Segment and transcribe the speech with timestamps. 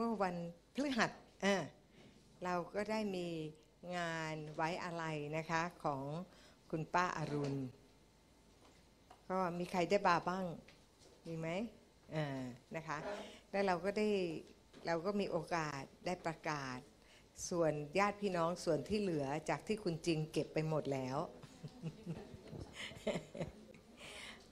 [0.00, 0.36] เมื่อวัน
[0.74, 1.10] พฤหัส
[2.44, 3.28] เราก็ได้มี
[3.96, 5.04] งานไว้อะไร
[5.36, 6.02] นะคะของ
[6.70, 7.58] คุณป้าอรุณ
[9.30, 10.46] ก็มีใครได้บาบ้าง
[11.26, 11.48] มีไหม
[12.14, 12.42] อ่า
[12.76, 12.98] นะคะ
[13.50, 14.08] แล้วเราก็ได้
[14.86, 16.78] เราก็มีโอกาสได้ประกาศ
[17.48, 21.16] ส่วนญาติพี่น้องส่วนที่เหลือจากที่คุณจริงเก็บไปหมดแล้ว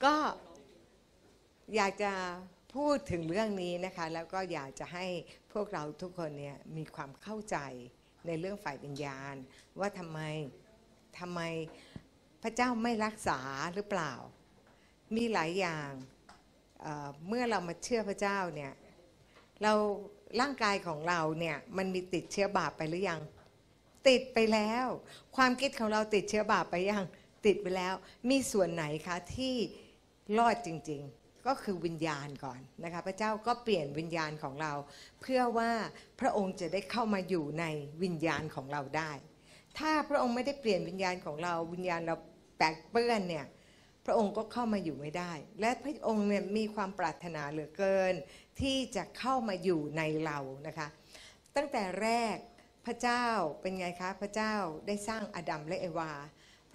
[0.05, 0.15] ก็
[1.77, 2.13] อยากจะ
[2.77, 5.07] พูดถึงเรื่องนี้นะคะ แล้วก็อยากจะให้
[5.53, 7.57] พวกเราทุกคนเนี่ยมีความเข้าใจ
[8.27, 9.35] ในเรื่องฝ่ายวิญญาณ
[9.79, 10.21] ว่าทำไม
[11.19, 11.41] ทำไม
[12.43, 13.41] พระเจ้าไม่รักษา
[13.75, 14.13] หรือเปล่า
[15.17, 15.91] มีหลายอย่าง
[16.83, 18.73] เเมื่อเรามาเชื่อพระเจ้าเนี่ย
[19.63, 19.73] เรา
[20.41, 23.21] ร่างกายของเราเนี่ยมันมีติดเชื้อบาปไปหรือยัง
[24.09, 24.87] ติดไปแล้ว
[25.37, 27.05] ความคิดของเราติดเชื้อบาปไปยัง
[27.47, 27.95] ติดไปแล้ว
[28.31, 29.55] มีส่วนไหนคะที่
[30.39, 34.73] รอดจริง ๆ ก็คือวิญญาณก่อนนะคะพระเจ้าก็เปลี่ยนวิญญาณของเรา
[35.23, 35.71] เพื่อว่า
[36.21, 37.65] พระองค์จะได้เข้ามาอยู่ใน
[38.03, 39.13] วิญญาณของเราได้
[39.79, 42.17] ถ้าพระองค์ไม่ได้เปลี่ยนวิญญาณของเราวิญญาณเรา
[42.57, 43.47] แปลกเปื้อนเนี่ย
[44.07, 48.15] พระองค์ก็เข้ามาอยู่ไม่ได้ และพระองค์เนี่ยมีความปรารถนาเหลือเกิน
[48.61, 50.89] ที่จะเข้ามาอยู่ในเรานะคะ
[51.57, 52.37] ตั้งแต่แรก
[52.87, 53.27] พระเจ้า
[53.61, 54.55] เป็นไงคะพระเจ้า
[54.87, 56.13] ได้สร้างอดัมและเอวา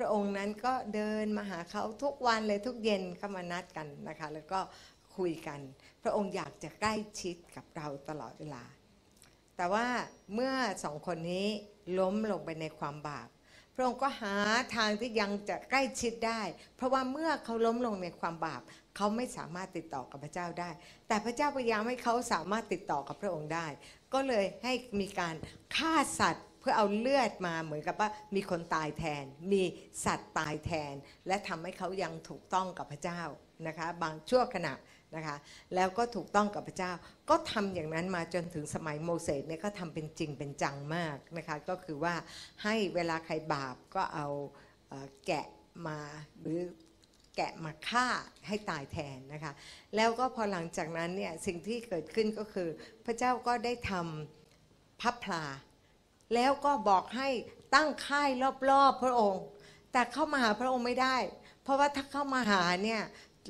[0.01, 4.59] ระองค์นั้นก็เดินมาหาเขาทุกวันเลยทุกเย็นเข้ามานัดกันนะคะ แล้วก็
[5.17, 5.59] คุยกัน
[6.03, 8.63] พระองค์อยากจะใกล้ชิดกับเราตลอดเวลา
[9.57, 9.87] แต่ว่า
[10.33, 11.47] เมื่อสองคนนี้
[11.99, 13.29] ล้มลงไปในความบาป
[13.75, 14.35] พระองค์ก็หา
[14.75, 16.41] ทางที่ยังจะใกล้ชิดได้
[16.75, 18.61] เพราะว่าเมื่อเขาล้มลงในความบาป
[18.95, 20.69] เขาไม่สามารถติดต่อกับพระเจ้าได้
[21.07, 23.67] แต่พระเจ้าพยายามให้เขาสามารถติดต่อกับพระองค์ได้
[24.13, 25.35] ก็เลยให้มีการ
[25.75, 29.63] ฆ่าสัตว์ เพื่อเอาเลือดมาเหมือนกับว่ามีคนตายแทน มี
[30.05, 30.93] สัตว์ตายแทน
[31.27, 33.21] และทำให้เขายังถูกต้องกับพระเจ้า
[33.67, 34.73] นะคะบางชั่วขณะ
[35.15, 35.35] นะคะ
[35.75, 36.91] แล้วก็ถูกต้องกับพระเจ้า
[37.29, 42.15] ก็ทำอย่างนั้นมาจนถึงสมัยโมเสสเนี่ยก็ทำเป็นจริงเป็นจังมากนะคะก็คือว่า
[42.63, 44.27] ให้เวลาใครบาปก็เอา
[45.25, 45.47] แกะ
[45.87, 45.99] มา
[46.41, 46.59] หรือ
[47.35, 48.07] แกะมาฆ่า
[48.47, 49.53] ให้ตายแทนนะคะ
[49.95, 52.69] แล้วก็พอหลังจากนั้นเนี่ยสิ่งที่เกิดขึ้นก็คือ
[53.05, 55.43] พระเจ้าก็ได้ทำพับพลา
[56.35, 57.29] แล้วก็บอกให้
[57.75, 58.29] ตั้งค่าย
[58.69, 59.43] รอบๆพระองค์
[59.91, 61.17] แต่เข้ามาหาพระองค์ไม่ได้
[61.63, 63.01] เพราะว่าถ้าเข้ามาหาเนี่ย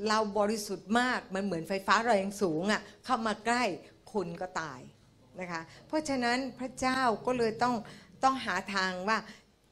[0.08, 3.64] เราบริสุทธิ์มากมันเหมือนไฟฟ้าแรงสูงอะ่ะเข้ามาใกล้
[4.14, 4.80] คุณก็ตาย
[5.40, 7.76] นะคะเพราะฉะนั้นพระเจ้าก็เลยต้อง
[8.24, 9.18] ต้องหาทางว่า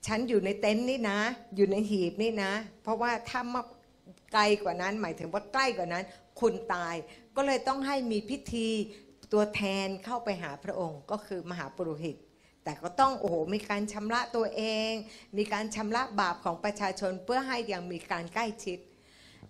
[0.08, 1.20] ฉันอยู่ในเต็นท์นี่นะ
[1.56, 2.52] อยู่ในหีบนี่นะ
[2.84, 3.62] เพราะว่าถ้ามา
[4.34, 6.04] ไกลกว่านั้น หมายถึงว่าใกล้กว่านั้น
[6.40, 6.96] คุณตาย
[7.36, 8.68] ก็เลยต้องให้มีพิธี
[9.34, 12.16] ตัวแทนเข้าไปหาพระองค์ก็คือมหาปุโรหิต
[12.70, 14.92] แต่ก็ต้องโอ้โหมีการชำระตัวเอง
[15.38, 18.80] มีการชำระบาปของประชาชนเพื่อให้ยังมีการใกล้ชิด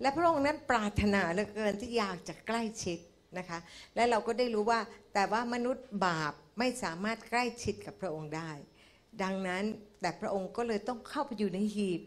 [0.02, 3.00] และพระองค์นั้นปรารถนาเหลือเกินที่อยากจะใกล้ชิด
[3.38, 3.60] นะคะ
[3.96, 4.80] และเราก็ได้รู้ว่า
[5.14, 8.52] แต่ว่ามนุษย์บาปไม่สามารถใกล้ชิดกับพระองค์ได้
[9.24, 9.64] ดังนั้น
[10.02, 12.02] แต่พระองค์ก็เลยต้องเข้าไปอยู่ในหีบ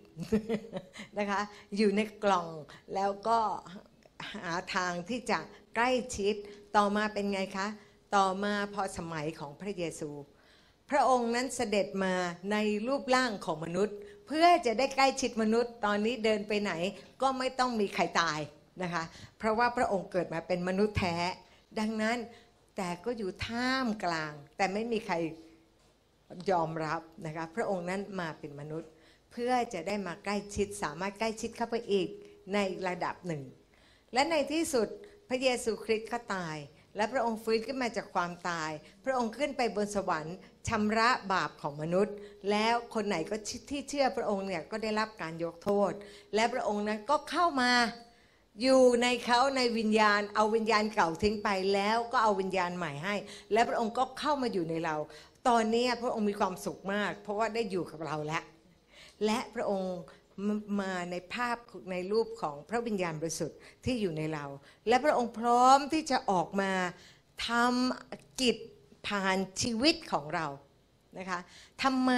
[1.19, 1.41] นะคะ
[1.77, 2.49] อยู่ในกล่อง
[2.95, 3.39] แล้วก็
[4.33, 5.39] หาทางที่จะ
[5.77, 6.35] ใกล้ชิด
[6.77, 7.69] ต่อมาเป็นไงคะ
[8.17, 10.11] ต่อมาพอสมัยของพระเยซู
[10.91, 12.15] พระองค์นั้นเสด็จมา
[12.53, 12.57] ใน
[12.87, 16.73] รูปร่างของมนุษย์ เพื่อจะได้ใกล้ชิดมนุษย์ ตอนนี้เดินไปไหน
[17.23, 18.39] ก็ไม่ต้องมีใครตาย
[18.83, 19.05] นะคะ
[19.39, 21.17] เพราะว่าพระองค์เกิดมาเป็นมนุษย์แท้
[21.79, 22.19] ดังนั้น
[22.77, 25.17] แต่ก็อยู่ท่ามกลาง แต่ไม่มีใคร
[26.51, 28.91] ยอมรับนะคะพระองค์นั้นมาเป็นมนุษย์
[29.33, 32.09] เพื่อจะได้มาใกล้ชิดสามารถใกล้ชิดเข้าไปอีก
[32.55, 33.43] ในระดับหนึ่ง
[34.13, 34.89] และในที่สุด
[35.29, 36.57] พระเยซูคริสต์ก็ตาย
[36.97, 38.71] และพระองค์ฟื้นขึ้นมาจากความตาย
[39.05, 40.37] พระองค์ขึ้นไปบนสวรรค์
[40.69, 42.15] ชำระบาปของมนุษย์
[42.51, 43.37] แล้วคนไหนก็
[43.71, 45.93] ที่เชื่อพระองค์เนี่ยก็ได้รับการยกโทษ
[46.35, 47.71] และพระองค์นั้นก็เข้ามา
[48.63, 53.15] อยู่ในเขาในวิญญาณ เอาวิญญาณเก่าทิ้งไปแล้วก็เอาวิญญาณใหม่ให้
[53.53, 54.97] และพระองค์ก็เข้ามาอยู่ในเรา
[55.49, 58.43] ตอนนี้พระองค์มีความสุขมาก เพราะว่าได้อยู่กับเราแล้ว
[59.25, 59.97] และพระองค์
[60.81, 61.57] มาในภาพ
[61.91, 64.45] ในรูปของพระวิญญาณบริสุทธิ์ที่อยู่ในเรา
[64.89, 66.73] และพระองค์พร้อมที่จะออกมา
[67.49, 68.57] ทำกิจ
[69.07, 70.47] ผ่านชีวิตของเรา
[71.19, 71.41] นะคะ
[71.83, 72.11] ทำไม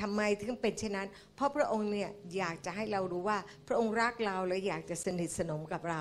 [0.00, 3.38] ทำไมถึงเป็นเช่นนั้น เพราะพระองค์เนี่ยอยากจะให้เรารู้ว่า
[3.68, 6.00] พระองค์รักเราและอยากจะสนิทสนมกับเรา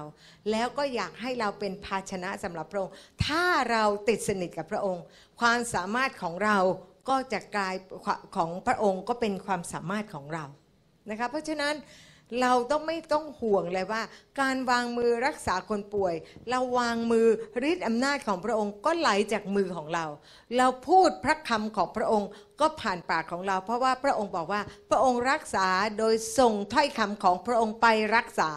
[0.51, 2.93] แล้วก็อยากให้เราเป็นภาชนะสำหรับพระองค์
[3.27, 5.03] ถ้าเราติดสนิทกับพระองค์
[5.39, 6.57] ความสามารถของเรา
[7.09, 7.75] ก็จะกลาย
[8.35, 10.45] ของพระองค์ก็เป็นความสามารถของเรา
[11.09, 11.75] นะคะเพราะฉะนั้น
[12.41, 14.01] เราต้องไม่ต้องห่วงเลยว่า
[14.41, 16.15] การวางมือรักษาคนป่วย
[16.49, 17.27] เราวางมือ
[17.69, 20.05] ฤทธิ์อำนาจของพระองค์ก็ไหลจากมือของเรา
[20.57, 22.29] เราพูดพระคำของพระองค์
[22.61, 25.67] ก็ผ่านปากของเรา เพราะว่าพระองค์บอกว่าพระองค์รักษา
[25.97, 28.51] โดยส่งถ้อยคำของพระองค์ไปรักษา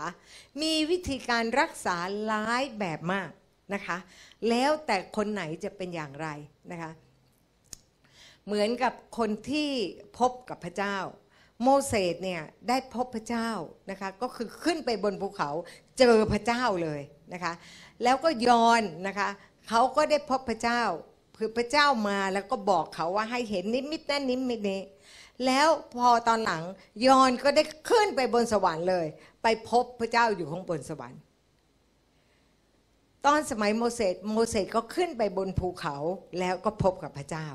[0.63, 3.31] มีวิธีการรักษาหลายแบบมาก
[3.75, 3.99] นะคะ
[4.49, 6.29] แล้วแต่คนไหนจะเป็นอย่างไร
[6.73, 6.93] นะคะ
[8.47, 9.71] เหมือนกับคนที่
[10.19, 10.97] พบกับพระเจ้า
[11.63, 13.51] โมเสสเนี่ยได้พบพระเจ้า
[13.91, 15.51] นะคะก็คือขึ้นไปบนภูเขา
[15.99, 17.01] เจอพระเจ้าเลย
[17.33, 17.53] นะคะ
[18.03, 19.29] แล้วก็ยอนนะคะ
[19.69, 20.83] เขาก็ได้พบพระเจ้า
[21.39, 24.81] คือพระเจ้ามาแล้วก็บอกเขาว่าให้เห็นนิมิตนั้นนิมิตนี้
[25.47, 26.63] แล้วพอตอนหลัง
[27.07, 29.07] ยอนก็ได้ขึ้นไปบนสวรรค์เลย
[29.43, 31.21] ไปพบพระเจ้าอยู่ข้างบนสวรรค์
[33.27, 35.97] ตอนสมัยโมเสสโมเสสก็ขึ้นไปบนภูเขา
[36.39, 37.47] แล้วก็พบกับพระเจ้า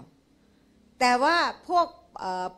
[1.00, 1.38] แต่ว่า
[1.68, 1.86] พวก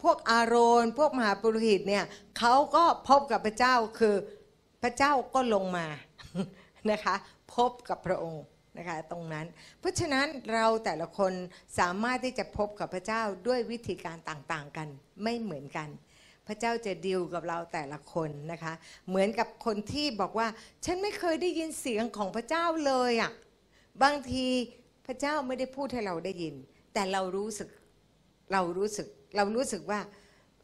[0.04, 2.04] พวกอาโรนพวกมหาปุโรหิตเนี่ย
[2.38, 4.16] เขาก็พบกับพระเจ้าคือ
[4.84, 5.88] พระเจ้าก็ลงมา
[6.92, 7.16] นะคะ
[7.56, 8.44] พบกับพระองค์
[8.78, 9.46] นะคะตรงนั้น
[9.80, 11.34] เพราะฉะนั้นเราแต่ละคน
[11.80, 14.88] สามารถที่จะพบกับพระเจ้าด้วยวิธีการต่างๆกัน
[15.24, 15.90] ไม่เหมือนกัน
[16.48, 18.74] พระเจ้าจะดิวกับเราแต่ละคนนะคะ
[19.07, 20.48] เหมือนกับคนที่บอกว่า
[20.86, 23.31] ฉันไม่เคยได้ยินเสียงของพระเจ้าเลยอะ่ะ
[24.04, 24.45] บางที
[25.07, 26.56] พระเจ้าไม่ได้พูดให้เราได้ยิน
[26.94, 27.69] แต่เรารู้สึก
[28.54, 30.00] เรารู้สึก เรารู้สึกว่า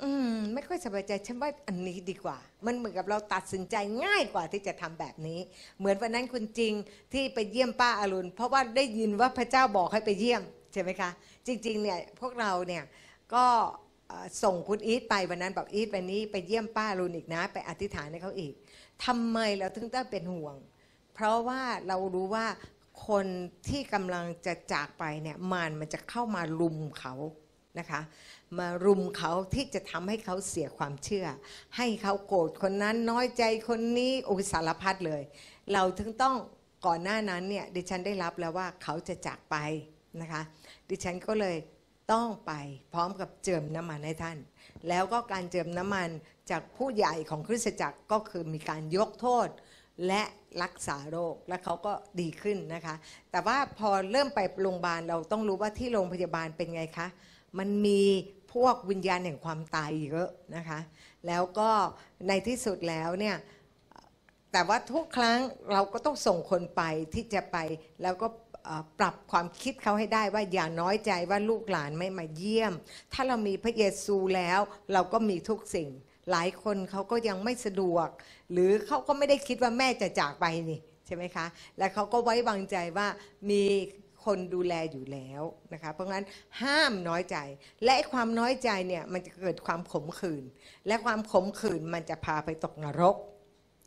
[0.04, 3.76] อืม ไม่ค่อยสบายใจฉันว่าอันนี้ดีกว่า มันเหมือนกับเราตัดสินใจ
[4.06, 5.40] ง่ายกว่าที่จะทำแบบนี้
[5.80, 6.74] เหมือนวันนั้นคุณจริง
[7.14, 10.42] ที่ไปเยี่ยมป้าอรุณ เพราะว่าได้ยินว่าพระเจ้าบอกให้ไปเยี่ยม
[10.74, 11.10] ใช่ไหมคะ
[11.48, 12.84] จริง ๆ เนี่ยพวกเราเนี่ย
[13.34, 13.46] ก็
[14.44, 18.54] ส่งคุณอีทไปวันนั้นบอกอีทวันนี้ไปเยี่ยมป้าอรุณอีกนะ ไปอธิษฐานให้เขาอีก
[19.06, 20.56] ทำไมเราถึงต้องเป็นห่วง
[21.14, 22.46] เพราะว่าเรารู้ว่า
[23.08, 23.26] คน
[23.68, 27.14] ที่กำลังจะจากไปเนี่ยมารมันจะเข้ามาลุมเขา
[27.80, 28.02] นะคะ
[28.58, 31.28] มารุมเขาที่จะทำให้เขาเสียความเชื่อ
[31.78, 35.22] ให้เขาโกรธคนนั้นน้อยใจคนนี้โอ้สารพัดเลย
[35.74, 36.36] เราถึงต้อง
[36.86, 39.56] ก่อนหน้านั้นเนี่ยดิฉันได้รับแล้วว่าเขาจะจากไป
[40.22, 40.42] นะคะ
[40.90, 41.58] ดิฉันก็เลย
[42.12, 42.54] ต้องไป
[42.94, 44.38] พร้อมกับเจิมน้ำมันให้ท่าน
[44.90, 46.10] แล้วก็การเจิมน้ำมัน
[46.52, 49.48] จากผู้ใหญ่ของคริสตจักรก็คือมีการยกโทษ
[50.08, 50.24] และ
[50.64, 52.96] รักษาโรคและเขาก็ดีขึ้นนะคะ
[53.32, 57.08] แต่ว่าพอเริ่มไปโรงพยาบาลเราต้องรู้ว่าที่โรงพยาบาลเป็นไงคะ
[57.60, 58.02] มันมี
[58.54, 60.80] พวกวิญญาณแห่งความตายเยอะนะคะ
[61.28, 61.70] แล้วก็
[62.28, 63.38] ในที่สุดแล้วเนี่ย
[64.52, 65.40] แต่ว่าทุกครั้ง
[65.72, 66.82] เราก็ต้องส่งคนไป
[67.14, 67.58] ที่จะไป
[68.04, 68.28] แล้วก็
[69.00, 72.74] ปรับความคิดเขาให้ได้ว่าอย่าน้อยใจว่าลูกหลานไม่มาเยี่ยม
[73.14, 74.60] ถ้าเรามีพระเยซูแล้ว
[74.94, 75.90] เราก็มีทุกสิ่ง
[76.32, 78.08] หลายคนเขาก็ยังไม่สะดวก
[78.52, 81.46] หรือเขาก็ไม่ได้คิดว่าแม่จะจากไปนี่ใช่ไหมคะ
[81.78, 83.08] และเขาก็ไว้วางใจว่า
[83.50, 83.64] มี
[84.26, 85.42] คนดูแลอยู่แล้ว
[85.74, 86.26] นะคะเพราะงั้น
[86.62, 87.38] ห้ามน้อยใจ
[87.86, 90.44] และความน้อยใจเนี่ยมันจะเกิดความขมขื่น
[90.88, 93.16] และความขมขื่นมันจะพาไปตกนรก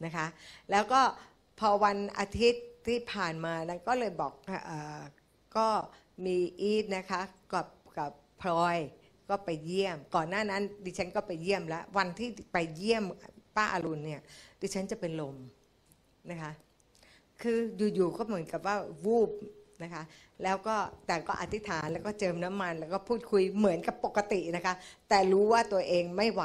[0.05, 0.27] นะคะ
[0.71, 1.01] แล้วก็
[1.59, 4.33] พอวันอาทิตย์ที่ผ่านมานั้นก็เลยบอก
[4.69, 5.01] ออ
[5.57, 5.69] ก็
[6.25, 7.21] มีอีทนะคะ
[7.53, 7.67] กับ
[7.99, 8.77] กับพลอย
[9.29, 13.05] ก็ไปเยี่ยม ก่อนหน้านั้น ดิฉันก็ไปเยี่ยมแล้ว วันที่ไปเยี่ยม
[13.57, 14.23] ป้าอรุณเนี่ย
[14.61, 15.37] ดิฉันจะเป็นลม
[16.31, 16.53] นะคะ
[17.43, 17.59] คือ
[17.95, 19.31] อยู่ๆก็เหมือนกับว่าวูบ
[19.83, 20.03] นะคะ
[20.43, 20.77] แล้วก็
[21.07, 24.75] แต่ก็อธิษฐานแล้วก็เจิมน้ำมัน แล้วก็พูดคุยเหมือนกับปกตินะคะ
[25.09, 26.45] แต่รู้ว่าตัวเองไม่ไหว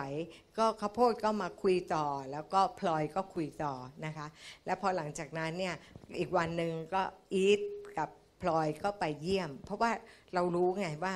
[0.58, 3.74] ก็ข้าวโพดก็มาคุยต่อ แล้วก็พลอยก็คุยต่อ
[4.06, 4.28] นะคะ
[4.66, 5.76] แล้วพอหลังจากนั้นเนี่ย
[6.20, 7.02] อีกวันหนึ่งก็
[7.34, 7.62] อีท
[7.98, 8.10] กับ
[8.42, 9.92] พลอยก็ไปเยี่ยม เพราะว่า
[10.34, 11.14] เรารู้ไงว่า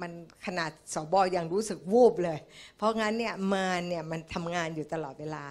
[0.00, 0.12] มัน
[0.46, 2.38] ขนาดสบอยังรู้สึกวูบเลย
[2.76, 5.44] เพราะงั้นเนี่ยมารเนี่ยมันทำงานอยู่ตลอดเวลา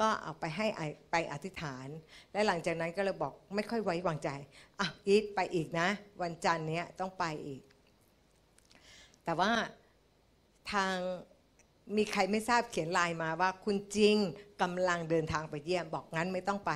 [0.00, 0.66] ก็เอาไปให้
[1.10, 1.86] ไปอธิษฐาน
[2.32, 4.30] และหลังจากนั้นก็เลยบอกไม่ค่อยไว้วางใจ
[4.80, 5.88] อะอีทไปอีกนะ
[6.22, 7.62] วันจันทร์เนี้ยต้องไปอีก
[9.24, 9.50] แต่ว่า
[10.72, 10.96] ทาง
[11.96, 14.16] มีใครไม่ทราบเขียนไลน์มาว่าคุณจริง
[14.62, 16.72] กำลังเดินทางไปเยี่ยม บอกงั้นไม่ต้องไป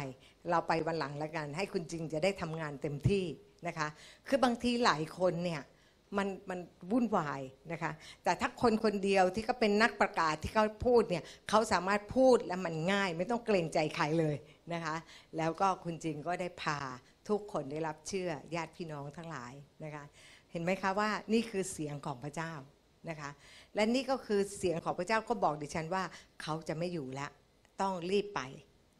[0.50, 3.24] เราไปวันหลังแล้วกัน ให้คุณจริงจะได้ทำงานเต็มที่
[3.66, 3.88] นะคะ
[4.28, 5.62] คือบางทีหลายคนเนี่ย
[6.16, 6.58] มันมัน
[6.90, 7.40] วุ่นวาย
[7.72, 7.92] นะคะ
[8.24, 14.36] แต่ถ้าคนคนเดียวที่เขาเป็นนักประกาศที่เขาพูดเนี่ยเขาสามารถพูดและมันง่าย ไม่ต้องเกรงใจใครเลย
[14.72, 14.96] นะคะ
[15.36, 16.78] แล้วก็คุณจริงก็ได้พา
[17.28, 19.52] ทุกคนได้รับเชื่อญาติพี่น้องทั้งหลาย
[19.84, 20.04] นะคะ
[20.50, 22.52] เห็นไหมคะว่านี่คือเสียงของพระเจ้า
[23.08, 23.30] นะคะ
[23.74, 26.04] และนี่ก็คือเสียงของพระเจ้าก็บอกดิฉันว่า
[26.42, 27.30] เขาจะไม่อยู่แล้ว
[27.80, 28.40] ต้องรีบไป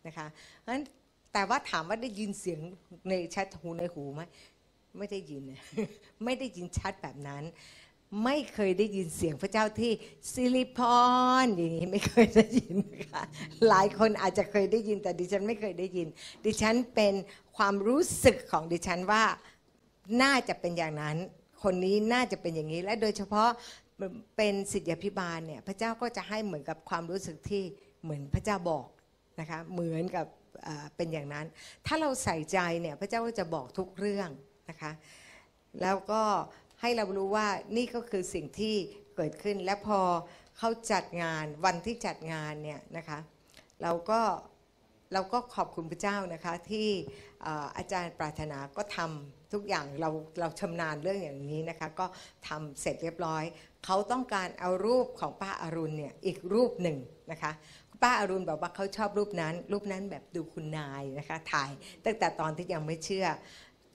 [0.07, 0.27] นะคะ
[0.61, 0.85] เพราะฉะนั้น
[1.33, 2.61] แต่ว่าถามว่าได้ยินเสียง
[3.09, 4.23] ในชัดหูในหูไหม
[4.99, 5.43] ไม่ได้ยิน
[6.25, 7.45] ไม่ได้ยินชัดแบบนั้น
[8.25, 9.93] ไม่เคยได้ยินเสียงพระเจ้าที่
[10.33, 11.01] ซิลิพอ
[11.45, 12.77] นอย่างนี้ไม่เคยได้ยิน
[13.11, 13.23] ค่ะ
[13.69, 16.09] หลายคนอาจจะเคยได้ยินแต่ดิฉันไม่เคยได้ยิน
[16.45, 17.15] ดิฉันเป็น
[17.57, 19.25] ความรู้สึกของดิฉันว่า
[20.23, 21.17] น่าจะเป็นอย่างนั้น
[21.63, 23.49] คนนี้น่าจะเป็นอย่างนี้ และโดยเฉพาะ
[24.37, 27.63] เป็นสิทธิพิบาลเนี่ยพระเจ้าก็จะให้เหมือนกับความรู้สึกที่
[28.03, 28.87] เหมือนพระเจ้าบอก
[29.41, 30.27] นะคะเหมือนกับ
[30.97, 31.47] เป็นอย่างนั้น
[31.87, 34.31] ถ้าเราใส่ใจเนี่ยพระเจ้าก็จะบอกทุกเรื่อง
[34.71, 34.93] นะคะ
[35.83, 36.23] แล้วก็
[36.81, 38.75] ให้เรารู้ว่านี่ก็คือสิ่งที่
[39.17, 40.01] เกิดขึ้นและพอ
[40.59, 43.19] เขาจัดงานวันที่จัดงานเนี่ยนะคะ
[43.83, 44.21] เราก็
[45.13, 46.89] เราก็ขอบคุณพระเจ้านะคะที่
[47.47, 52.07] อ่อาจารย์ปรารถนาก็ทำทุกอย่างเราเราชำนาญเรื่องอย่างนี้นะคะก็
[52.49, 53.45] ทำเสร็จเรียบร้อย
[53.85, 56.99] เขาต้องการเอารูปของป้าอารุณเนี่ยอีกรูปหนึ่ง
[57.31, 57.53] นะคะ
[58.03, 61.71] ป้าอารุณบอกว่าเขาชอบรูปนั้น รูปนั้นแบบดูคุณนายนะคะถ่าย
[62.05, 63.27] ตั้งแต่ตอนที่ยังไม่เชื่อ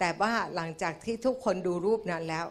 [0.03, 2.45] แต่ว่าหลังจากที่ทุกคนดูรูปนั้นแล้ว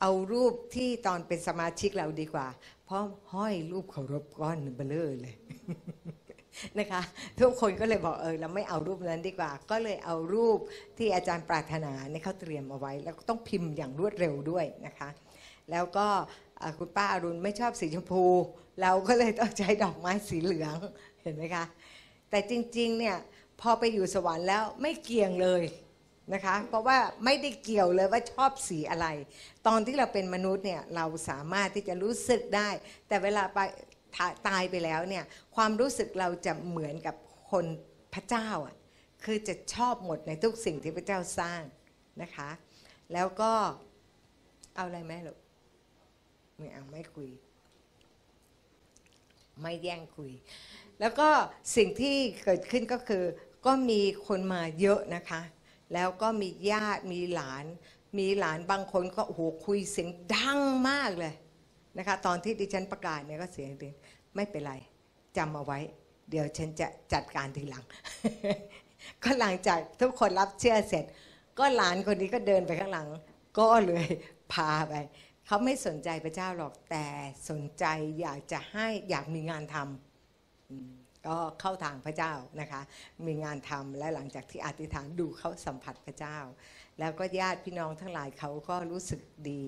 [0.00, 2.46] เอารูปที่ตอนเป็นสมาชิกเราดีกว่า
[2.84, 5.34] เพราะห้อยรูปเคารพก้อนเบลอเลย
[6.78, 7.02] นะคะ
[7.40, 10.58] ทุกคนก็เลยบอกเออเราไม่เอารูปนั้นดีกว่า ก็เลยเอารูป
[10.98, 15.08] ที่อาจารย์ปรารถนาเนี่ยเขาเตรียมเอาไว้ แล้วก็ต้องพิมพ์อย่างรวดเร็วด้วยนะคะ
[15.70, 16.06] แล้วก็
[16.78, 18.24] คุณป้าอรุณไม่ชอบสีชมพู
[18.82, 20.76] เราก็เลยต้องใช้ดอกไม้สีเหลือง
[21.22, 21.64] เห็นไหมคะ
[22.30, 23.16] แต่จริงๆเนี่ย
[23.60, 25.62] พอไปอยู่สวรรค์แล้วไม่เกี่ยงเลย
[26.34, 29.06] นะคะเพราะว่าไม่ได้เกี่ยวเลยว่าชอบสีอะไร
[29.66, 32.68] ตอนที่เราเป็นมนุษย์เนี่ยเราสามารถที่จะรู้สึกได้
[33.08, 33.58] แต่เวลาไป
[34.16, 35.24] ตาตายไปแล้วเนี่ย
[35.56, 37.16] ความรู้สึกเราจะเหมือนกับ
[37.50, 37.64] คน
[38.14, 38.76] พระเจ้าอะ
[39.24, 41.62] คือจะชอบหมดในทุกสิ่งที่พระเจ้าสร้าง
[42.22, 42.50] นะคะ
[43.12, 43.52] แล้วก็
[44.74, 45.38] เอาอะไรไหมลูก
[46.56, 47.30] ไม่เอาไม่คุย
[49.60, 50.32] ไม่แย่งคุย
[51.00, 51.28] แล้วก็
[51.76, 53.24] สิ่งที่เกิดขึ้นก็คือ
[53.66, 55.40] ก็มีคนมาเยอะนะคะ
[55.94, 57.64] แล้วก็มีญาติมีหลาน
[58.18, 61.34] มีหลานบางคนก็โอ้โหคุยเสียงดังมากเลย
[61.98, 63.94] นะคะ ตอนที่ดิฉันประกาศเนี่ยก็เสียงดัง
[64.36, 64.74] ไม่เป็นไร
[65.36, 65.78] จำเอาไว้
[66.30, 67.84] เดี๋ยวฉันจะจัดการทีหลัง
[69.22, 71.04] ก็หลังจากทุกคนรับเชื่อเสร็จ
[71.58, 73.08] ก็หลานคนนี้ก็เดินไปข้างหลัง
[73.58, 74.06] ก็เลย
[74.52, 74.94] พาไป
[75.46, 77.06] เขาไม่สนใจพระเจ้าหรอกแต่
[77.50, 77.84] สนใจ
[78.20, 82.80] อยากจะให้อยากมีงานทำ ก็เข้าทางพระเจ้านะคะ
[83.26, 86.38] มีงานทำและหลังจากที่อธิษฐานดูเขาสัมผัสพระเจ้า
[86.98, 89.62] แล้วก็ญาติพี่น้องทั้งหลายเขาก็รู้สึกดี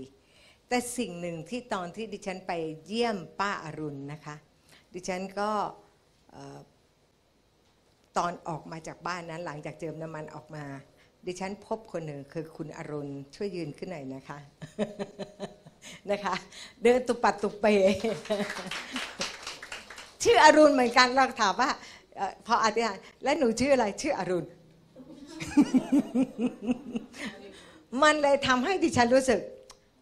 [0.69, 2.53] แต่สิ่งหนึ่งที่ตอนที่ดิฉันไป
[2.87, 4.37] เยี่ยมป้าอรุณนะคะ
[4.95, 5.51] ดิฉันก็
[8.17, 10.65] ตอนออกมาจากบ้านนั้นหลังจากเจิมน้ำมันออกมา
[11.27, 14.39] ดิฉันพบคนหนึ่งคือคุณอรุณช่วยยืนขึ้นหน่อยนะคะ
[16.11, 16.35] นะคะ
[16.83, 17.67] เดินตุปัดตุเป
[20.29, 21.71] ชื่ออรุณเหมือนกันเราถามว่า
[22.47, 24.49] พออธิษฐานแล้วหนูชื่ออะไรชื่ออรุณ
[28.03, 29.41] มันเลยทำให้ดิฉันรู้สึก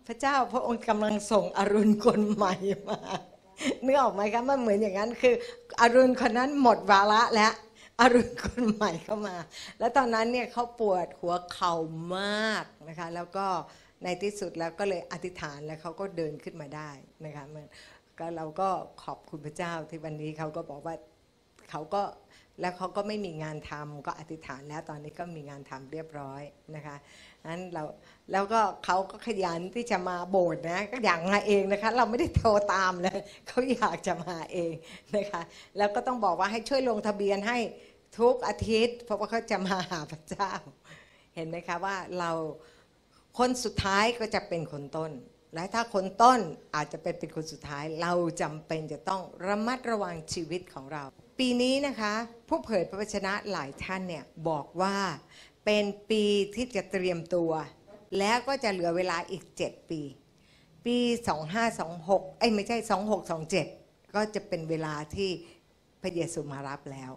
[0.06, 2.54] พระเจ้าพระองค์กำลังส่งอรุณคนใหม่
[2.88, 2.98] มา
[3.84, 5.34] นึกออกไหมคะมันเหมือนอย่างนั้นคือ
[5.80, 7.52] อรุณคนนั้นหมดวาระแล้ว
[8.00, 9.36] อรุณคนใหม่เข้ามา
[9.78, 11.74] แล้วตอนนั้นเนี่ยเขาปวดหัวเข่า
[12.16, 13.46] มากนะคะ แล้วก็
[14.04, 16.90] ในที่สุดแล้วก็เลยอธิษฐานแล้วเขาก็เดินขึ้นมาได้
[17.24, 17.44] นะคะ
[18.18, 18.68] ก็เราก็
[19.04, 20.94] ขอบคุณพระเจ้าที่วันนี้เขาก็บอกว่า
[21.70, 22.02] เขาก็
[22.60, 26.42] แล้วเขาก็ไม่มีงานทำก็อธิษฐานแล้วตอนนี้ก็มีงานทำเรียบร้อย
[26.76, 26.96] นะคะ
[27.50, 27.82] นั้นเรา
[28.32, 34.74] แล้วก็เขาก็ขยันที่จะมาโบสถ์นะก็อยากมาเองนะคะ เราไม่ได้โทรตามเลยเขาอยากจะมาเอง
[35.16, 35.42] นะคะ
[35.78, 37.58] แล้วก็ต้องบอกว่าให้ช่วยลงทะเบียนให้
[38.18, 40.50] ทุกอาทิตย์ เพราะว่าเขาจะมาหาพระเจ้า
[41.34, 42.30] เห็นไหมคะว่าเรา
[43.38, 45.12] คนสุดท้ายก็จะเป็นคนต้น
[45.56, 46.40] และถ้าคนต้น
[46.74, 51.04] อาจจะเป็นเป็นคนสุดท้าย เราจำเป็นจะต้องระมัดระวังชีวิตของเรา
[51.38, 52.14] ปีนี้นะคะ
[52.48, 54.96] ผู้เผยพระวจนะหลายท่านเนี่ยบอกว่า
[55.64, 57.50] เป็นปีที่จะเตรียมตัว
[58.18, 60.00] แล้วก็จะเหลือเวลาอีก 7 ปี
[60.86, 60.98] ปี
[61.68, 62.76] 2526 เอ้ยไม่ใช่
[63.46, 65.30] 2627 ก็จะเป็นเวลาที่
[66.02, 67.12] พระเยซูมารับแล้ว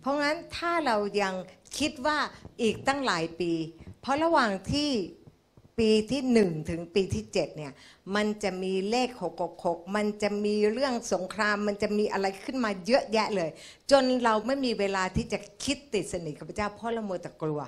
[0.00, 1.34] เพราะงั้นถ้าเรายัง
[1.78, 2.18] คิดว่า
[2.62, 3.52] อีกตั้งหลายปี
[4.00, 4.90] เพราะระหว่างที่
[5.80, 7.72] ปีที่1ถึงปีที่7เนี่ย
[8.14, 9.08] มันจะมีเลข
[9.52, 13.50] 666มันจะมีเรื่องสงคราม มันจะมีอะไรขึ้นมาเยอะแยะเลย
[13.90, 17.60] จนเราไม่มีเวลาที่จะคิดติดสนิทกับพระเจ้าเพราะเราโมแต่กลัว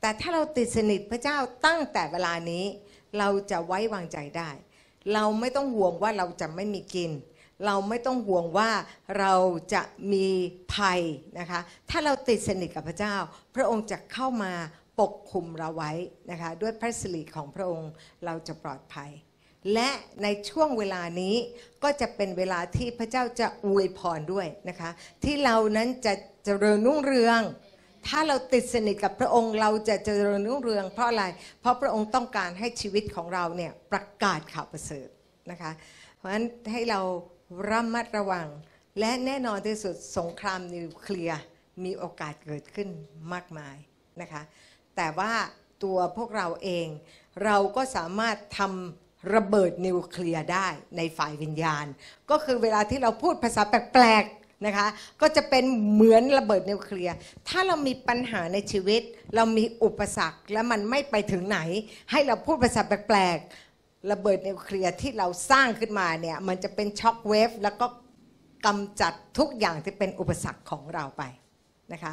[0.00, 2.64] แต่ถ้าเราติดสนิทพระเจ้าตั้งแต่เวลานี้
[3.18, 4.50] เราจะไว้วางใจได้
[5.12, 7.12] เราไม่ต้องห่วงว่าเราจะไม่มีกิน
[7.66, 8.70] เราไม่ต้องห่วงว่า
[9.18, 9.34] เรา
[9.74, 9.82] จะ
[10.12, 10.26] มี
[10.74, 11.00] ภัย
[11.38, 13.14] นะคะ ถ้าเราติดสนิทกับพระเจ้า
[13.54, 14.52] พระองค์จะเข้ามา
[15.00, 15.92] ปกคุมเราไว้
[16.30, 17.90] นะคะด้วยพระสิริของพระองค์
[18.24, 19.10] เราจะปลอดภัย
[19.74, 19.90] และ
[20.22, 21.34] ในช่วงเวลานี้
[21.82, 24.90] ก็จะเป็นเวลาที่พระเจ้าจะอวยพรด้วยนะคะ
[25.24, 27.40] ที่เรานั้นจะเจริญรุ่งเรือง
[28.06, 31.24] ถ้าเราติดสนิทกับพระองค์เราจะเจริญรุ่งเรืองเพราะอะไร
[31.60, 35.08] เพราะพระองค์ต้องการให้ชีวิตของเราเนี่ยประกาศข่าวประเสริฐ
[35.50, 35.72] นะคะ
[36.16, 37.00] เพราะฉะนั้นให้เรา
[37.70, 38.46] ระมัดระวัง
[39.00, 41.40] และแน่นอนที่สุดสงครามนิวเคลียร์
[41.84, 42.88] มีโอกาสเกิดขึ้น
[43.32, 43.76] มากมาย
[44.20, 44.42] นะคะ
[44.96, 45.32] แต่ว่า
[45.84, 46.86] ตัวพวกเราเอง
[47.44, 51.86] เราก็สามารถทำระเบิดนิวเคลียร์ได้ในฝ่ายวิญญาณ
[52.30, 54.88] ก็คือเวลาที่เราพูดภาษาแปลกๆนะคะ
[55.20, 57.14] ก็จะเป็นเหมือนระเบิดนิวเคลียร์
[57.48, 59.02] ถ้าเรามีปัญหาในชีวิต
[59.34, 61.58] เรามีอุปสรรคและมันไม่ไปถึงไหน
[62.10, 67.86] ให้เราพูดภาษาแปลกๆระเบิดนิวเคลียร์ที่เราสร้างขึ้นมาเนี่ยมันจะเป็นช็อคเวฟแล้วก็
[68.66, 71.22] กำจัดทุกอย่างที่เป็นอุปสรรคของเราไป
[71.92, 72.12] นะคะ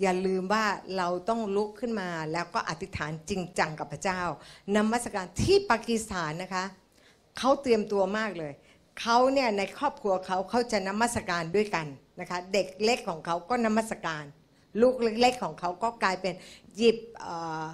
[0.00, 0.64] อย่าลืมว่า
[0.96, 4.20] เราต้องลุกขึ้นมาแล้วก็อธิษฐานจริงจังกับพระเจ้า
[4.76, 6.64] นมัสการที่ปากีสถานนะคะ
[7.38, 8.52] เขาเตรียมตัวมากเลย
[9.00, 11.86] เขาเนี่ยในครอบครัวเขาเขาจะนมัสการด้วยกัน
[12.20, 14.24] นะคะ เด็กเล็กของเขาก็นมัสการ
[14.80, 16.34] ลูกเล็กๆของเขาก็กลายเป็น
[16.76, 17.66] หยิบเอ่อ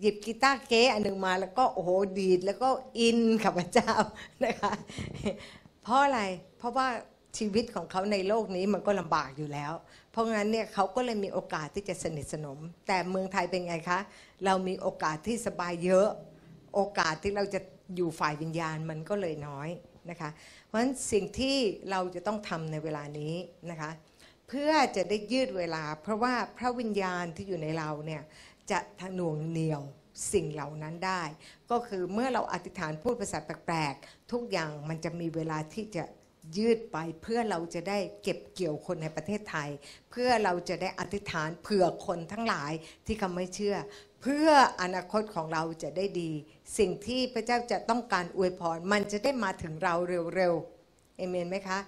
[0.00, 2.68] หยิบกีตาร์เก๊อันหนึ่งมาแล้วก็โอ้โหดีดแล้วก็
[2.98, 3.92] อินกับพระเจ้า
[4.44, 4.72] นะคะ
[5.82, 6.20] เพราะอะไร
[6.58, 6.86] เพราะว่า
[7.38, 9.72] ชีวิตของเขาในโลกนี้มันก็ลำบากอยู่แล้ว
[10.10, 14.00] เพราะงั้นเนี่ยเขาก็เลยมีโอกาสที่จะสนิทสนม แต่เมืองไทยเป็นไงคะ
[14.44, 16.08] เรามีโอกาสที่สบายเยอะ
[16.74, 17.60] โอกาสที่เราจะ
[17.96, 19.68] อยู่ฝ่ายวิญญาณมันก็เลยน้อย
[20.10, 20.30] นะคะ
[20.66, 21.56] เพราะฉะนั้นสิ่งที่
[21.90, 23.34] เราจะต้องทำในเวลานี้
[23.70, 23.90] นะคะ
[24.48, 28.22] เพื่อจะได้ยืดเวลา เพราะว่าพระวิญญาณที่อยู่ในเราเนี่ย
[28.70, 29.82] จะทะหน่วงเหนียว
[30.32, 31.22] สิ่งเหล่านั้นได้
[31.70, 36.04] ก็คือเมื่อเราอธิษฐานพูดภาษาแปลกๆ ทุกอย่างมันจะมีเวลาที่จะ
[36.56, 39.70] ยืดไปเพื่อเราจะได้เก็บเกี่ยวคนในประเทศไทย
[40.10, 42.72] เพื่อเราจะได้อธิษฐานเผื่อคนทั้งหลาย
[43.06, 43.76] ที่เขาไม่เชื่อ
[44.22, 44.48] เพื่อ
[44.82, 46.30] อนาคตของเราจะได้ดี
[46.78, 49.94] สิ่งที่พระเจ้าจะต้องการอวยพร มันจะได้มาถึงเรา
[50.36, 51.78] เร็วๆเอเมนไหมคะ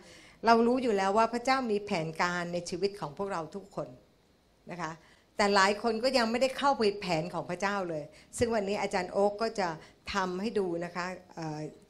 [0.46, 3.88] เรารู้อยู่แล้วว่าพระเจ้ามีแผนการในชีวิตของพวกเราทุกคน
[4.70, 4.92] นะคะ
[5.36, 8.04] แต่หลายคนก็ยังไม่ได้เข้าไปแผนของพระเจ้าเลย
[8.38, 9.68] ซึ่งวันนี้อาจารย์โอ๊กก็จะ
[10.14, 11.06] ทำให้ดูนะคะ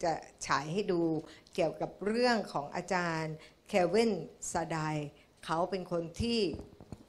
[0.03, 0.13] จะ
[0.47, 1.01] ฉายให้ดู
[1.55, 3.35] เกี่ยวกับเรื่องของอาจารย์
[3.69, 4.13] เควิน
[4.53, 4.97] ซาดาย
[5.45, 6.39] เขาเป็นคนที่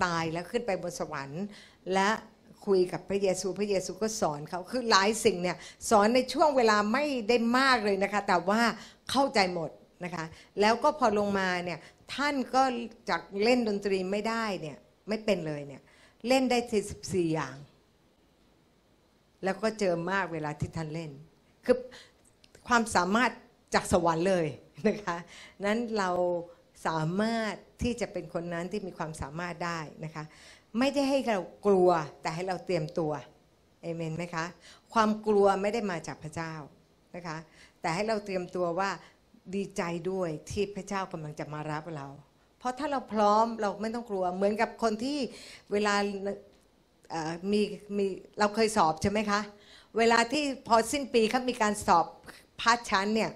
[0.04, 1.44] ตายแล้วขึ้นไปบนสวรรค์
[1.94, 2.10] และ
[2.66, 5.58] คุยกับพระเยซูพระเยซูก็สอนเขาคือหลายสิ่งเนี่ย
[5.90, 8.62] สอนในช่วงเวลาไม่ได้มากเลยนะคะ แต่ว่า
[9.12, 9.70] เข้าใจหมด
[10.06, 10.26] นะคะ
[10.62, 11.80] แล้วก็พอลงมาเนี่ย
[12.14, 12.64] ท่านก็
[13.10, 14.78] จากเล่นดนตรีไม่ได้เนี่ย
[15.10, 15.82] ไม่เป็นเลยเนี่ย
[16.28, 16.58] เล่นได้
[16.96, 17.58] 44 อย่าง
[19.44, 21.12] แล้วก็เจอมากเวลาที่ท่านเล่น
[21.66, 21.78] คือ
[22.68, 23.32] ความสามารถ
[23.74, 24.48] จากสวรรค์เลย
[24.88, 25.18] นะคะ
[25.66, 26.10] นั้นเรา
[26.88, 27.54] สามารถ
[27.84, 30.24] ที่จะเป็นคนนั้นที่มีความสามารถได้นะคะ
[30.80, 31.90] ไม่ได้ให้เรากลัว
[32.22, 33.12] แต่ให้เราเตรียมตัว
[33.82, 34.46] เอเมนไหมคะ
[34.94, 36.54] ความกลัวไม่ได้มาจากพระเจ้า
[37.16, 37.38] นะคะ
[37.82, 38.90] แต่ให้เราเตรียมตัวว่า
[39.56, 42.08] ดีใจด้วยที่พระเจ้ากำลังจะมารับเรา
[42.60, 45.20] เพราะถ้าเราพร้อมเราไม่ต้องกลัวเหมือนกับคนที่
[45.72, 45.96] เวลา
[47.52, 47.62] มี
[47.98, 48.06] มี
[48.40, 49.42] เราเคยสอบใช่ไหมคะ
[49.98, 52.06] เวลาที่พอสิ้นปีเขามีการสอบ
[52.62, 53.32] พาร์ชั้นเนี่ย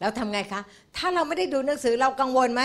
[0.00, 0.60] เราทำไงคะ
[0.96, 2.62] ถ้าเราไม่ได้ดูหนังสือเรากังวลไหม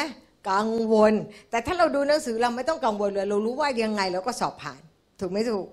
[0.52, 1.14] กังวล
[1.50, 4.82] แต่ถ้าเราดูหนังสือเราไม่ต้องกังวลเลยเรารู้ว่ายังไงเราก็สอบผ่าน
[5.20, 5.68] ถูกไหมถูก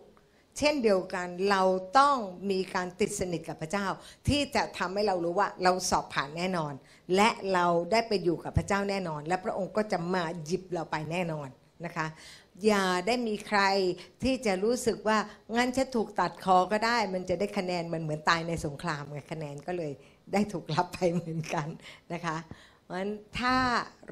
[0.58, 1.62] เช่นเดียวกันเรา
[1.98, 2.16] ต้อง
[2.50, 3.86] มีการติดสนิทกับพระเจ้า
[4.28, 6.72] ที่จะทำให้เรารู้ว่าเราสอบผ่านแน่นอน
[7.16, 11.48] และเราได้ไปอยู่กับพระเจ้าแน่นอน และพระองค์ก็จะมาหยิบเราไปแน่นอน
[11.84, 12.06] นะคะ
[12.66, 13.60] อย่าได้มีใคร
[14.22, 15.18] ที่จะรู้สึกว่า
[15.56, 19.92] งั้นฉันถูกตัดคอก็ได้ มันจะได้คะแนนมันเหมือนตายในสงครามไงคะแนนก็เลย
[20.32, 21.68] ได้ถูกรับไปเหมือนกัน
[22.12, 22.38] นะคะ
[22.84, 23.56] เพราะฉะนั้นถ้า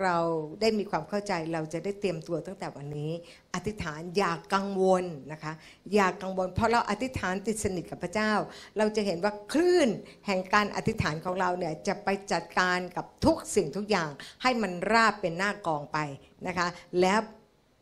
[0.03, 0.17] เรา
[0.61, 3.13] ได้มีความเข้าใจเราจะได้เตรียมตัวตั้งแต่วันนี้
[3.55, 5.53] อธิษฐานอย่ากังวลนะคะ
[5.95, 8.33] อย่ากังวล เพราะเราอธิษฐานติดสนิทกับพระเจ้า
[8.79, 9.89] เราจะเห็นว่าคลื่น
[10.27, 14.11] แห่งการอธิษฐานของเราเนี่ยจะไปจัดการกับทุกสิ่งทุกอย่าง
[14.43, 15.99] ให้มันราบเป็นหน้ากองไป
[16.47, 16.69] นะคะ
[17.01, 17.21] แล้ว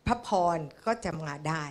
[0.06, 1.64] พระพรก็จะมาได้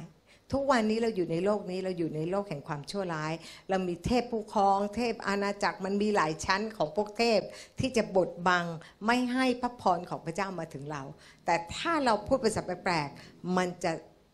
[0.54, 3.34] ทุกวันนี้เราอยู่ในโลกนี้เราอยู่ในโลกแห่งความชั่วร้าย
[3.70, 7.42] เรามีเทพผู้ครอง เทพอาณาจักรมันมีหลายชั้นของพวกเทพ
[7.80, 8.66] ที่จะบดบัง
[9.06, 11.04] ไม่ให้พระพรของพระเจ้ามาถึงเรา
[11.46, 13.92] แต่ถ้าเราพูดภาษาแปลกๆมันจะ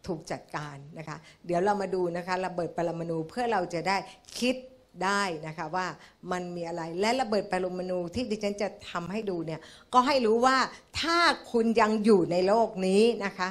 [0.07, 3.97] ถูกจัดการนะคะ เดี๋ยวเรามาดูนะคะระเบิดปรมาณูเพื่อเราจะได้
[4.39, 4.55] คิด
[5.03, 5.87] ได้นะคะว่า
[6.31, 9.59] มันมีอะไรและระเบิดปรมาณูที่ดิฉันจะทำให้ดูเนี่ย
[9.93, 10.57] ก็ให้รู้ว่า
[11.01, 11.17] ถ้า
[11.51, 13.49] คุณยังอยู่ในโลกนี้นะคะ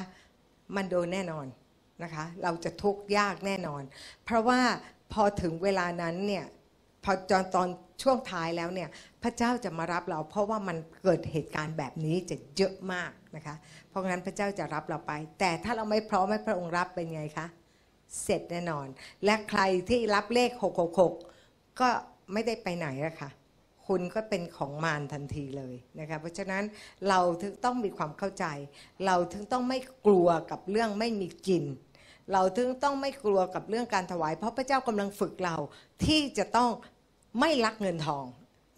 [0.75, 1.47] มันโดนแน่นอน
[2.03, 3.83] นะคะ เราจะทุกข์ยากแน่นอน
[4.25, 4.59] เพราะว่า
[5.13, 6.45] พอถึงเวลานั้นเนี่ย
[7.03, 7.67] พอตอนตอน
[8.03, 8.89] ช่วงท้ายแล้วเนี่ย
[9.23, 13.55] พระเจ้าจะมารับเรา เพราะว่ามันเกิดเหตุการณ์แบบนี้จะเยอะมากนะคะ
[13.89, 17.47] เพราะงั้นพระเจ้าจะรับเราไป แต่ถ้าเราไม่พร้อมให้พระองค์รับเป็นไงคะ
[18.23, 18.87] เสร็จแน่นอน
[19.25, 20.49] และใครที่รับเลข
[21.15, 21.89] 666 ก็
[22.33, 23.29] ไม่ได้ไปไหนอะค่ะ
[23.87, 26.63] คุณก็เป็นของมารทันทีเลยนะคะเพราะฉะนั้น
[27.09, 28.45] เราถึงต้องมีความเข้าใจ
[29.05, 31.63] เราถึงต้องไม่กลัวกับเรื่องไม่มีกิน
[32.31, 35.55] เราถึงต้องไม่กลัวกับเรื่องการถวาย เพราะพระเจ้ากำลังฝึกเรา
[36.05, 36.69] ที่จะต้อง
[37.39, 38.25] ไม่ลักเงินทอง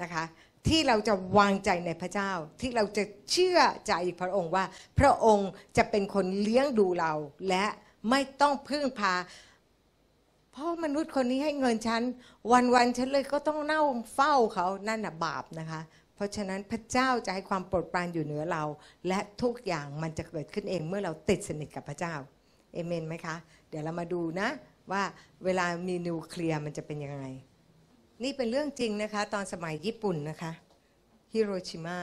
[0.01, 0.25] นะคะ
[0.67, 2.31] ที่เราจะวางใจในพระเจ้า
[2.61, 4.65] ที่เราจะเชื่อใจพระองค์ว่า
[4.99, 7.13] พระองค์จะเป็นคนเลี้ยงดูเรา
[7.49, 7.65] และ
[8.09, 9.13] ไม่ต้องพึ่งพา
[10.55, 12.03] พราะมนุษย์คนนี้ให้เงินฉัน
[12.51, 15.81] วันๆฉันเลยก็ต้องเน่าเฝ้าเขานั่นน่ะบาปนะคะ
[16.15, 18.63] เพราะฉะนั้นพระเจ้าจะให้ความโปรดปรานอยู่เหนือเรา
[19.07, 22.15] และทุกอย่างมันจะเกิดขึ้นเองเมื่อเราติดสนิทกับพระเจ้า
[22.74, 23.36] เอเมนไหมคะ
[23.68, 24.48] เดี๋ยวเรามาดูนะ
[24.90, 25.02] ว่า
[25.44, 27.26] เวลามีนิวเคลียร์มันจะเป็นยังไง
[28.22, 30.52] นี่เป็นเรื่องจริงนะคะ ตอนสมัยญี่ปุ่นนะคะ
[31.32, 31.98] ฮิโรชิมา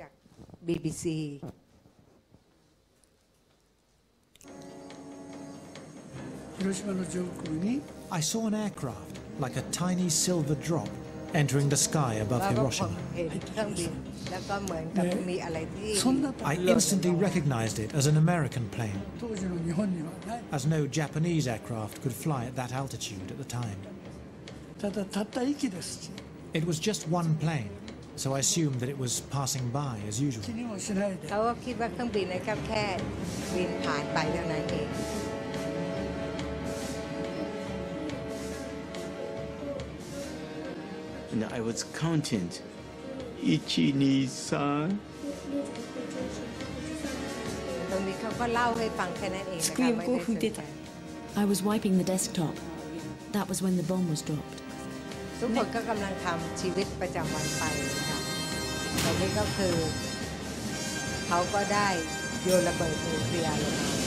[0.00, 0.10] จาก
[0.66, 1.04] BBC
[6.58, 10.88] Hiroshima の上空に I saw an aircraft, like a tiny silver drop,
[11.33, 12.95] entering the sky above Hiroshima.
[16.43, 19.01] I instantly recognized it as an American plane,
[20.51, 23.77] as no Japanese aircraft could fly at that altitude at the time.
[26.53, 27.69] It was just one plane,
[28.15, 30.43] so I assumed that it was passing by as usual.
[41.31, 42.49] And I was counting.
[43.41, 44.89] 1, 2, 3.
[47.89, 50.61] ตรงนี้เขาก็เล่าให้ฟังแค่นั้นเองนะสกรีคะนไม่กูได้สนดิใจ
[51.41, 52.55] I was wiping the desktop.
[53.35, 54.57] That was when the bomb was dropped.
[55.39, 57.63] ทุกคนก็กำลังทำชีวิตประจำวันไป
[57.97, 58.19] นะคะ
[59.01, 59.75] แต่นี่ก็คือ
[61.27, 61.87] เขาก็ได้
[62.43, 64.00] โยนระเบิดนิวเคลียร์ลงมา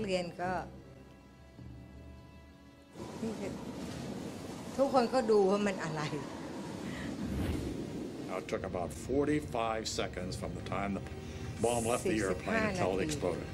[0.00, 0.50] เรียนก็
[3.22, 3.50] นี่คือ
[4.76, 6.02] ทุกคนก็ดูว่ามันอะไร
[8.28, 11.00] Now, it took about 45 seconds from the time the
[11.62, 13.48] bomb left the 45 airplane until itนาที exploded.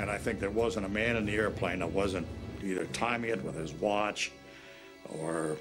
[0.00, 2.26] And I think there wasn't a man in the airplane that wasn't
[2.68, 4.20] either timing it with his watch
[5.18, 5.56] or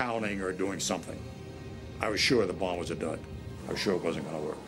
[0.00, 1.18] counting or doing something.
[2.00, 3.18] I was sure the bomb was a dud.
[3.66, 4.62] I was sure it wasn't going to work.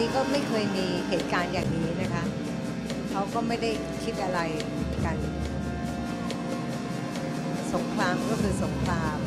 [0.00, 2.24] นี้ก็ไม่เคยมีเหตุการณ์อย่างนี้นะคะ
[3.10, 3.70] เขาก็ไม่ได้
[4.04, 4.40] คิดอะไร
[5.04, 5.16] กัน
[7.74, 9.18] สงครามก็คือสงคราม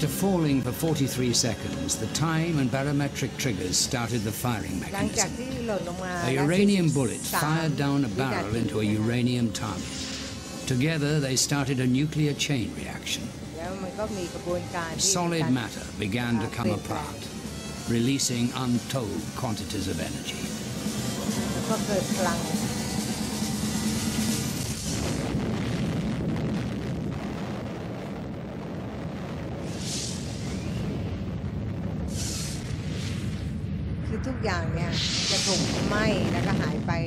[0.00, 5.30] After falling for 43 seconds, the time and barometric triggers started the firing mechanism.
[6.24, 9.84] A uranium bullet fired down a barrel into a uranium target.
[10.66, 13.28] Together, they started a nuclear chain reaction.
[14.96, 17.28] Solid matter began to come apart,
[17.90, 20.40] releasing untold quantities of energy.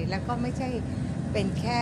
[0.09, 0.69] แล้วก็ไม่ใช่
[1.33, 1.79] เป็นแค่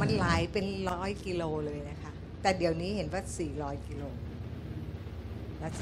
[0.00, 2.12] มันหลายเป็นร้อยกิโลเลยนะคะ
[2.42, 3.22] แต่เดี๋ยวนี้เห็นว่า
[3.54, 4.02] 400 กิโล
[5.58, 5.72] แล้ว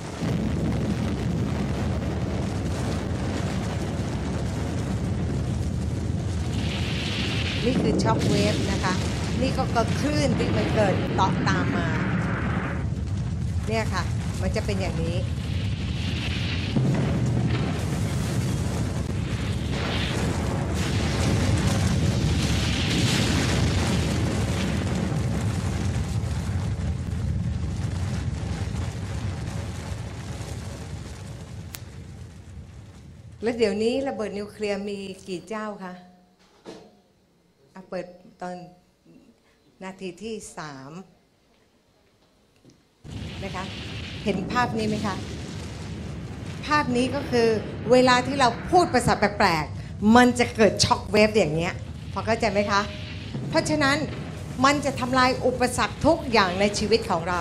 [7.65, 8.95] นี่คือช็อคเวฟนะคะ
[9.41, 11.89] นี่ก็กคลื่นที่มันเกิดต่อตามมา
[13.69, 14.03] เนี่ยค่ะ
[14.43, 15.17] มันจะเป็นอย่างนี้
[33.45, 35.95] แล้วเดี๋ยวนี้ระเบิดนิวเคลียร์มีกี่เจ้าคะ
[37.75, 38.07] อะเปิด
[38.41, 38.57] ตอน
[39.83, 40.93] นาทีที่สาม
[43.45, 43.65] นะคะ
[44.25, 45.17] เห็นภาพนี้ไหมคะ
[46.67, 47.49] ภาพนี้ก็คือ
[47.93, 51.75] เวลาที่เราพูดภาษาแปลกๆ มันจะเกิดช็อคเวฟอย่างเงี้ย
[52.13, 52.81] พอเข้าใจไหมคะ
[53.49, 53.97] เพราะฉะนั้น
[54.65, 57.41] มันจะทำลายอุปสรรคทุกอย่างในชีวิตของเรา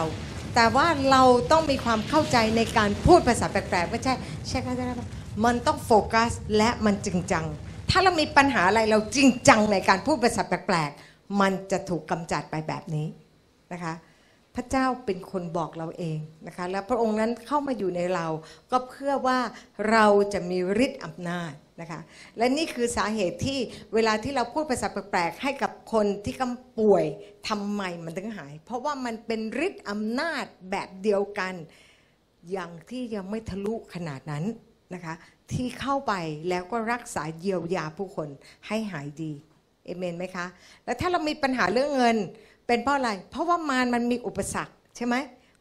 [0.56, 4.13] แต่ว่าเราต้องมีความเข้าใจในการพูดภาษาแปลกๆ ไม่ใช่
[4.48, 7.46] ใช่ค่ะใช่ค่ะ มันต้องโฟกัสและมันจริงจัง
[7.89, 13.08] ถ้าเรามีปัญหาอะไรเราจริงจังในการพูดภาษาแปลกๆ มันจะถูกกำจัดไปแบบนี้
[13.74, 13.93] นะคะ
[14.56, 18.28] พระเจ้าเป็นคนบอกเราเองนะคะ และพระองค์นั้นเข้ามาอยู่ในเรา
[18.72, 19.39] ก็เพื่อว่า
[19.91, 22.02] เราจะมีฤทธิ์อำนาจนะคะ
[22.38, 23.60] และนี่คือสาเหตุที่
[23.93, 27.04] เวลาที่เราพูดภาษาแปลกๆ ให้กับคนที่กำป่วย
[27.50, 31.54] ทำไมมันถึงหาย เพราะว่ามันเป็นฤทธิ์อำนาจแบบเดียวกัน
[32.52, 34.46] อย่างที่ยังไม่ทะลุขนาดนั้น
[34.95, 35.15] นะคะ
[35.51, 36.13] ที่เข้าไป
[36.49, 38.27] แล้วก็รักษาเยียวยาผู้คน
[38.67, 39.32] ให้หายดี
[39.86, 40.45] เอเมนไหมคะ
[40.86, 42.17] แล้วถ้าเรามีปัญหาเรื่องเงิน
[42.67, 45.15] เป็นเพราะอะไร เพราะว่ามารมันมีอุปสรรคใช่ไหม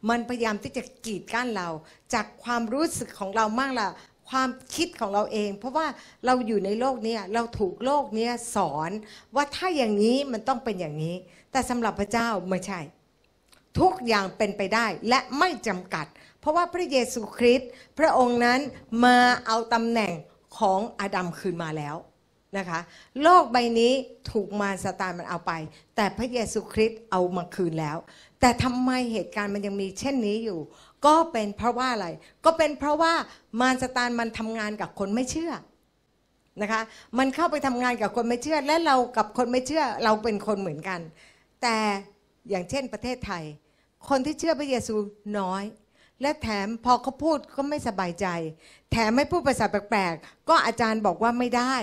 [0.09, 1.69] มันพยายามที่จะกีดกั้นเรา
[2.13, 3.87] จากความรู้สึกของเรามากละ
[4.29, 5.87] ความคิดของเราเอง เพราะว่า
[6.25, 8.91] เราอยู่ในโลกนี้เราถูกโลกนี้สอน
[9.35, 11.15] ว่าถ้าอย่างนี้มันต้องเป็นอย่างนี้
[11.51, 12.79] แต่สำหรับพระเจ้าไม่ใช่
[13.79, 16.05] ทุกอย่างเป็นไปได้และไม่จำกัด
[16.43, 18.59] เพราะว่าพระเยซูคริสต์พระองค์นั้น
[19.05, 20.13] มาเอาตำแหน่ง
[20.57, 21.95] ของอาดัมคืนมาแล้ว
[22.57, 22.79] นะคะ
[23.23, 23.91] โลกใบนี้
[24.31, 25.51] ถูกมารซาตานมันเอาไป
[25.95, 27.97] แต่พระเยซูคริสต์เอามาคืนแล้ว
[28.39, 30.59] แต่ทำไมเหตุการณ์มันยังมีเช่นนี้อยู่
[31.05, 32.07] ก็เป็นเพราะว่าอะไร
[32.45, 33.13] ก็เป็นเพราะว่า
[33.61, 35.53] มารซาตานมันทำงานกับคนไม่เชื่อ
[36.61, 36.81] นะคะ
[37.17, 40.99] มันเข้าไปทำงานกับคนไม่เชื่อ และเรากับคนไม่เชื่อเราเป็นคนเหมือนกัน
[41.61, 41.77] แต่
[42.49, 43.43] อย่างเช่นประเทศไทย
[44.09, 44.95] คนที่เชื่อพระเยซู
[45.39, 45.63] น้อย
[46.23, 48.27] และแถมพอเขาพูดก็ไม่สบายใจ
[48.91, 51.75] แถมไม่พูดภาษาแปลกๆ ก็อาจารย์บอกว่าไม่ได้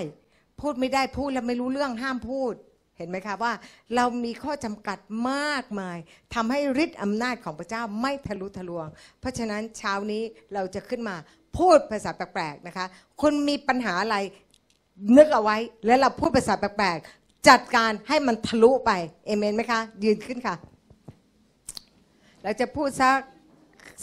[0.61, 2.53] พูดไม่ได้พูดแล้วไม่รู้เรื่องห้ามพูด
[2.97, 3.53] เห็นไหมคะว่า
[3.95, 4.97] เรามีข้อจำกัด
[5.31, 5.97] มากมาย
[6.33, 8.87] ทำให้ฤทธิ์อำนาจของพระเจ้าไม่ทะลุทะลวง
[9.19, 10.23] เพราะฉะนั้นเช้านี้
[10.53, 11.15] เราจะขึ้นมา
[11.57, 12.85] พูดภาษาแปลกๆนะคะ
[13.21, 14.17] คุณมีปัญหาอะไร
[15.17, 18.91] นึกเอาไว้ แล้วเราพูดภาษาแปลกๆจัดการให้มันทะลุไป
[19.25, 20.55] เอเมนไหมคะ ยืนขึ้นค่ะ
[22.43, 23.19] เราจะพูดสัก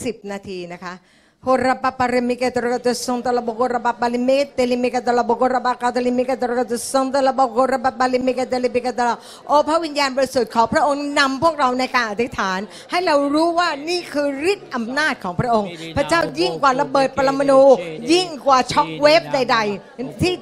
[0.04, 0.94] สิบนาทีนะคะ
[1.44, 9.05] โฮราปาปาเรมิกตระกัตสงตะลบกระบาบาลิเมตลิมิกตะลบกระบากาตลิมิกตระกัตสงตะลบกระบาบาลิมิกตลิมิกตะ
[9.48, 17.61] โอพระวิญญาณบริสุทธิ์ขอพระองค์นำพวกเราในการอธิษฐาน ให้เรารู้ว่านี่คือฤทธิ์อำนาจของพระองค์ พระเจ้ายิ่งกว่าระเบิดปรมาณู
[18.12, 20.35] ยิ่งกว่าช็อคเวฟใด ๆ ที่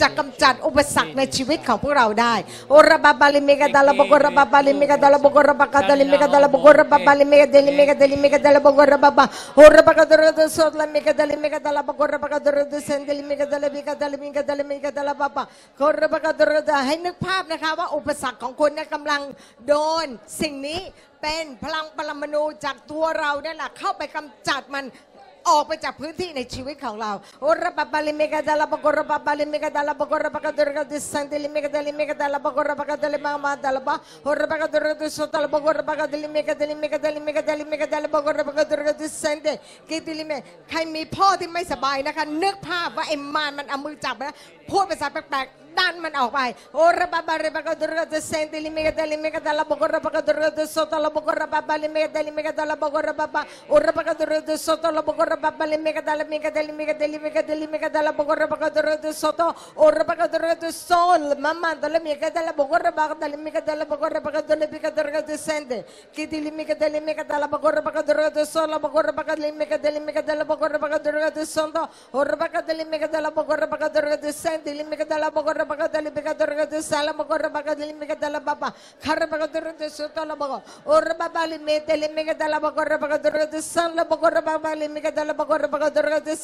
[0.00, 2.34] จะกำจัดอุปสรรคในชีวิตของพวกเราได้
[2.70, 9.24] โอระบาบาลิมิกตะลบกระบาบาลิมิกตะลบกระบากาตลิมิกตะลบกระบาบาลิมิกตลิมิกตลิมิกตลบกระบาบา
[9.56, 10.40] โอระบากาตระกัตสดลมิกตลิมิกตลบกระบากาตระกัตเซนตลิมิกตลมิก
[14.00, 15.44] ตลมิกตลมิกตลบาบา
[15.76, 19.20] โอระบากาตระกัตให้นึกภาพนะคะว่าอุปสรรคของคุณเนี่ยกำลัง
[19.68, 19.74] โด
[20.04, 20.06] น
[20.40, 20.80] สิ่งนี้
[21.22, 24.84] เป็นพลังปรมาณูจากตัวเราเนี่ยแหละเข้าไปกำจัดมัน
[25.50, 33.88] ออกไปจากพื้นที่ในชีวิตของเราโอระบาบาลิเมกาดาลาบกระบาบาลิเมกาดาลาบกระบากาดระดิสันเดลิเมกาดาลิเมกาดาลาบกระบากดลิมามาดาลาบ
[34.24, 39.46] โอระบากาดระดิสตาลบกระบากาดลิเมกาดลิเมกาดลิเมกาดลิเมกาดาลาบกระบากาดระดิสันเด
[39.90, 40.32] กิดิลิเม
[40.70, 44.36] ใครมีพ่อที่ไม่สบายนะคะนึกภาพว่าไอ้มารมันเอามือจับนะ
[44.70, 46.40] พูดภาษาแปลกๆ ดันมันออกไป
[46.74, 59.40] โอระบาบาเรบากาดระดิสันเดลิเมกาดลิเมกาดาลาบกระบากาดระดิสตาลบกระบาบาลิเมกาดลิเมกาดาลาบกระบาบาโอระบากาดระดิสตาลบกระบาบาลิเมกาดาลมิกาดลิมิกาดลิมิกาดลิมิกาดาลบกระบากาดระดิสต
[59.78, 65.72] โอระบากาดระดิสโลมามาดลิมิกาดาลบกระบากาดลิมิกาดาลบกระบากาดลิมิกาดระดิเซนเด
[66.16, 71.76] กิดิลิมิกาดลิมิกาดาลบกระบากาดระดิสโลบกระบากาดลิมิกาดลิมิกาดาลบกระบากาดระดิสโต
[72.12, 76.92] โอระบากาดลิมิกาดาลบกระบากาดระดิเซนเดลิมิกาดาลบกระบากาดลิมิกาดระดิสาลบกระบากาดลิมิกาดาลบาคาระบากาดระดิสโตลบกโอระบาบาลิมิเตลิมิกาดาลบกระบากาดระดิสันลบกระบาบาลิมิกาดาลบกระบากาดระดิส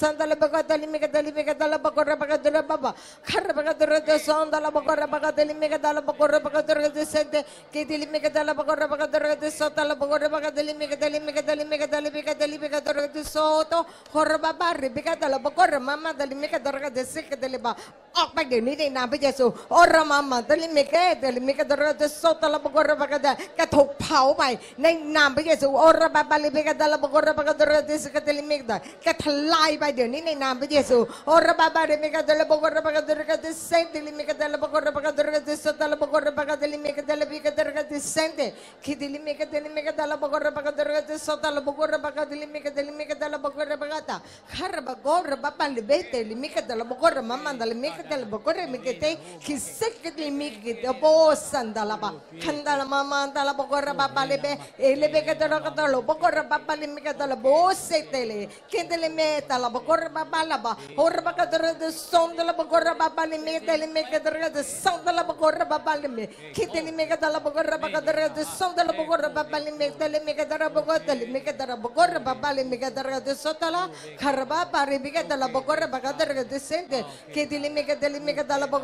[0.06, 2.94] ัน sandala bagatali megatali megatala bakora bagatala baba
[3.26, 9.36] kar bagatala de sandala bakora bagatali megatala bakora bagatala de sente kitili megatala bakora bagatala
[9.36, 15.80] de sotala bakora bagatali megatali megatali megatali megatali megatala de soto kor baba rebekatala bakora
[15.80, 17.74] mama dali megatala de sekatali ba
[18.18, 23.18] ออกไปเดี๋ยวนี้ในนามพระเยซูโอรามามาตลิเมเกตลิเมกตระเดโซตละบกระบกระ
[23.58, 24.42] กระถูกเผาไป
[24.82, 24.86] ใน
[25.16, 28.72] นามพระเยซูโอราบาบาลิเมกตละบกระบกระเดสกตลิเมกต
[29.06, 33.36] กระทลายไปเดี๋ยวนี้ในนามพระเยซูโอราบาบาลิเมกตละบกระบกระกระ
[33.66, 38.40] เซนติลิเมกตละบกระบกระเดโซตละบกระบกระลิเมกตละบิกตระเดเซนเต
[38.84, 40.72] คิดิลิเมกตลิเมกตละบกระบกระ
[41.06, 44.18] เดโซตละบกระบกระลิเมกตลิเมกตละบกระบกระ
[44.52, 48.64] ขารบกระบาบาลิเบตลิเมกตละบกระมามันดลิเมกตละบกระ
[49.00, 55.60] te kisek di miki de bosan dalapa kandala mama dala bokora papa lebe lebe katolo
[55.60, 61.74] katolo bokora papa lebe katolo bose tele kendele me dala bokora papa laba horba katoro
[61.78, 66.28] de son dala bokora papa lebe tele me katoro de son dala bokora papa lebe
[66.54, 70.70] kendele me katala raba papa katoro de son dala bokora papa lebe tele me katoro
[70.70, 75.90] bokora tele me raba pali papa lebe katoro de sotala karba pare bika dala bokora
[75.90, 78.83] papa katoro de sente kendele me kendele me katala bokora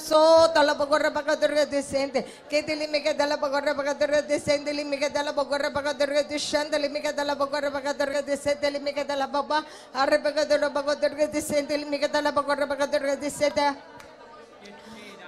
[0.00, 1.66] so talapa corre para catorre
[2.48, 6.24] que te lime que talapa corre para catorre descende lime que talapa corre para catorre
[6.24, 10.46] descende lime que talapa corre para catorre descende lime que talapa pa para para
[12.88, 13.89] que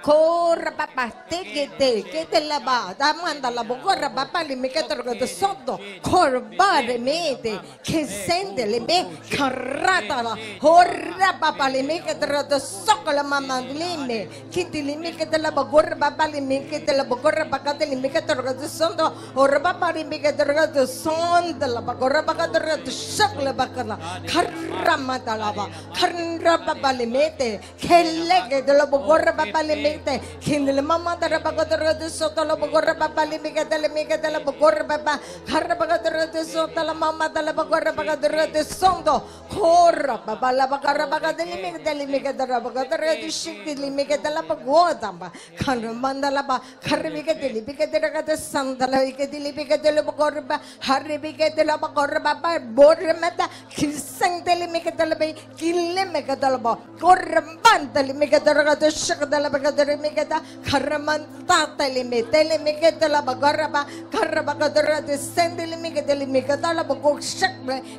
[0.03, 5.01] Corra papá, te que te la va, da manda la corra, papá, le me quedo
[5.01, 12.01] de soto, corba le mete, que sende le me carrata la, horra papá, le me
[12.01, 16.27] quedo de soco la mamá, le me, que te le me quedo la corra, papá,
[16.27, 20.19] le me quedo la bogorra papá, le me quedo de soto, corra, papá, le me
[20.19, 26.65] quedo de sonda la corra, papá, de soco la bacala, carra mata la va, carra
[26.65, 30.21] papá, le mete, que le quedo la corra, papá, le me 20.
[30.41, 35.19] Hilil mama darabagodoro de soto lo bogorra papa limiga de limiga de la bogorra papa.
[35.47, 39.23] Harabagodoro de soto la mama de la bogorra bagodoro de sondo.
[39.59, 44.29] Horra papa la bagarra bagade limiga de limiga de la bagodoro de shikti limiga de
[44.29, 45.31] la bagodamba.
[45.57, 50.01] Kanumanda la ba haribiga de limiga de la de sandala ike de limiga de la
[50.01, 53.49] bogorra haribiga de la bogorra papa borra mata.
[53.69, 56.77] Kilsang de limiga de la bay kilimega de la ba.
[56.99, 63.85] Korra bandali mega de la de shikti de la bagodoro kadrimigada karramanta telimi telimigadala bagoraba
[64.11, 67.51] karrabagadara descendilimigadalimigadalam gokshak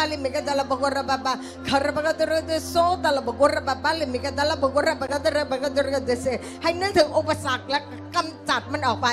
[0.00, 1.32] าเลเมกดาลาบากอระบาบา
[1.68, 6.26] คาระบากาดระเดโซตาลาบากอระบาบาเลเมกดาลาบากอระบากาดระบากาดระเดเซ
[6.62, 7.80] ให้นึกถึงอุปสรรคและ
[8.16, 9.08] กำจัดมันออกไป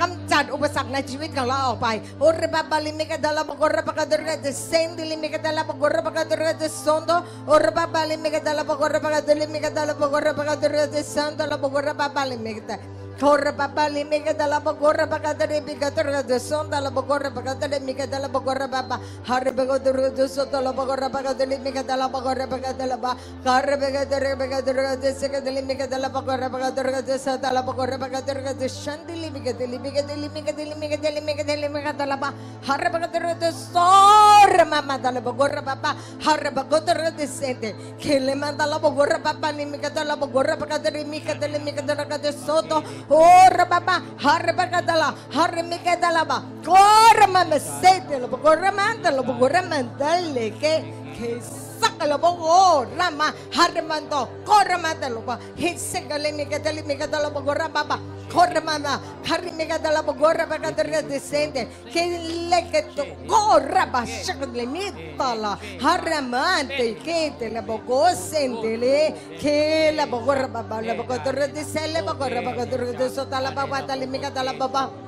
[0.00, 1.88] กำจัดอุปสรรคในชีวิตของเราออกไป
[2.20, 7.10] โอเรบาบาลิมิกาดาลาบกอระปากาดระเดเซนดิลิมิกาดาลาบกอระปากาดระเดซอนโด
[7.46, 12.76] โอเรบาบาลิมิกาดาลาบกอระปากาดลิมิกาดาลาบกอระปากาดระเดซันดาลาบกอระบาบาลิมิกา
[13.18, 17.80] Torre papa limi kata la bagorra tere de bikator de sonda la bagorra pakata de
[17.80, 22.46] mikata la bagorra papa harre bego de soto la bagorra pakata limi kata la bagorra
[22.46, 27.54] pakata la ba harre bagadur bagadur de sekata limi kata la bagorra bagadur de sata
[27.54, 31.56] la bagorra bagadur de shanti limi kata limi kata limi kata limi kata limi kata
[31.56, 32.34] limi kata la ba
[32.68, 33.18] harre bego de
[34.52, 36.80] re mama tala la bagorra papa harre bego
[37.16, 41.46] de sete ke le manda la bagorra papa limi kata la bagorra tere limi kata
[41.48, 42.84] limi kata la soto
[46.64, 50.84] Corre, mamacete, lo corre, mándalo, corre, mandale, que
[51.18, 51.65] Jesús.
[51.80, 57.98] sakalabogo rama harmanto koramataloba hisengalini katalimi katalobogo rababa
[58.32, 61.62] koramana karimi katalobogo rabakadre descende
[61.92, 65.52] kelekto koraba shaklenitala
[65.84, 73.82] haramante kete labogo sendele kela bogo rababa labogo dre desele bogo rababa dre desotala baba
[73.88, 75.05] talimi katalababa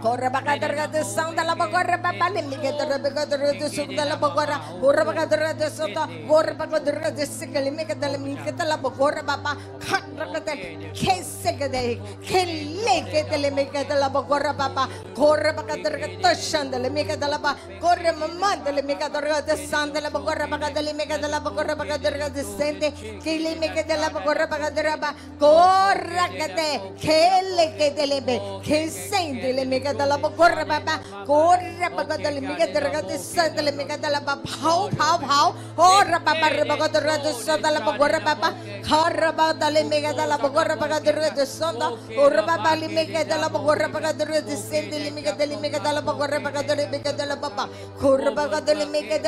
[0.00, 3.68] Corre para acá, corre de santa la corre para lili que te repica de rete
[3.68, 4.54] santa la corre.
[4.80, 8.08] Corre para acá, corre de santa, corre para acá, corre de sikali me que te
[8.08, 9.56] le mi que te la corre papá.
[9.76, 12.46] Corre que que se que de que
[12.84, 14.88] le que te le mi que te la corre papá.
[15.14, 17.56] Corre para acá, corre de santa le mi que te la pa.
[17.80, 20.82] Corre mamá te le mi que te corre de santa la corre para acá, te
[20.82, 23.84] le mi que te la corre para acá, corre de sente que le mi que
[23.84, 28.20] te la corre para acá, corre para corre que te que le que te le
[28.20, 30.94] me que sente le mi que talaga corre baba
[31.26, 36.64] corre baba talaga mga talaga sa talaga mga talaga phaw phaw phaw corre baba re
[36.64, 38.48] baba talaga sa talaga corre baba
[38.88, 41.72] corre baba talaga mga talaga corre baba talaga sa
[42.16, 46.38] corre baba talaga mga talaga corre baba talaga sa talaga mga talaga mga talaga corre
[46.40, 47.64] baba talaga mga talaga baba
[48.00, 49.18] corre baba talaga mga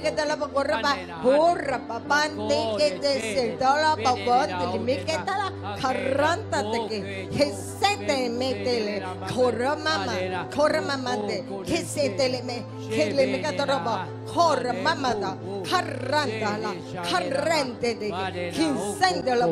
[0.00, 6.86] te la pacorrapa, hurra papante que te sentó la pacote, me que la carranta te
[6.88, 9.02] que que se te metele,
[9.34, 11.16] corra mamá, corra mamá
[11.66, 15.36] que se te le me, que le me que ropa, corra mamá ta,
[15.68, 19.46] carranta la, carrente te que la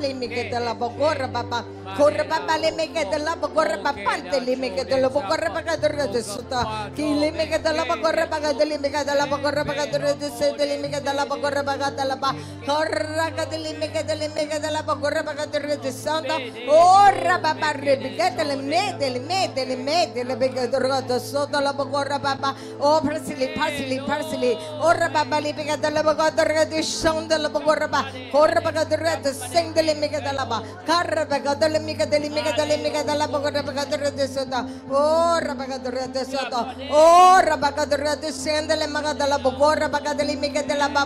[0.00, 1.64] le que te la pacorra papá,
[1.96, 5.52] corra papá le me que te la pacorra papante le me que te la pacorra
[5.52, 9.64] papá que te suta, que le que te la que te le que dalaba corra
[9.64, 12.34] paga dure de se de lime que dalaba corra paga dalaba
[12.66, 16.36] corra que de lime que de lime que dalaba corra paga dure de santa
[16.68, 21.46] ora papa repica de lime de lime de lime de lime que dure de so
[21.46, 27.36] dalaba corra papa o persili persili persili ora papa lime que dalaba corra de santa
[27.36, 31.68] dalaba corra pa corra paga dure de sing de lime que dalaba carra paga de
[31.68, 35.54] lime que de lime que de lime que dalaba corra paga dure de santa ora
[35.54, 41.04] paga dure de santa ora paga dure de santa บกาดรเดเซนเดลิเมโคร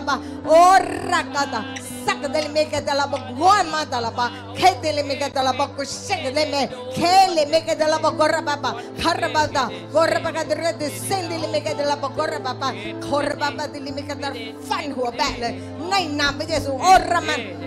[10.21, 12.33] าบกาดรเดเซนเดลิเมกาดลาบกร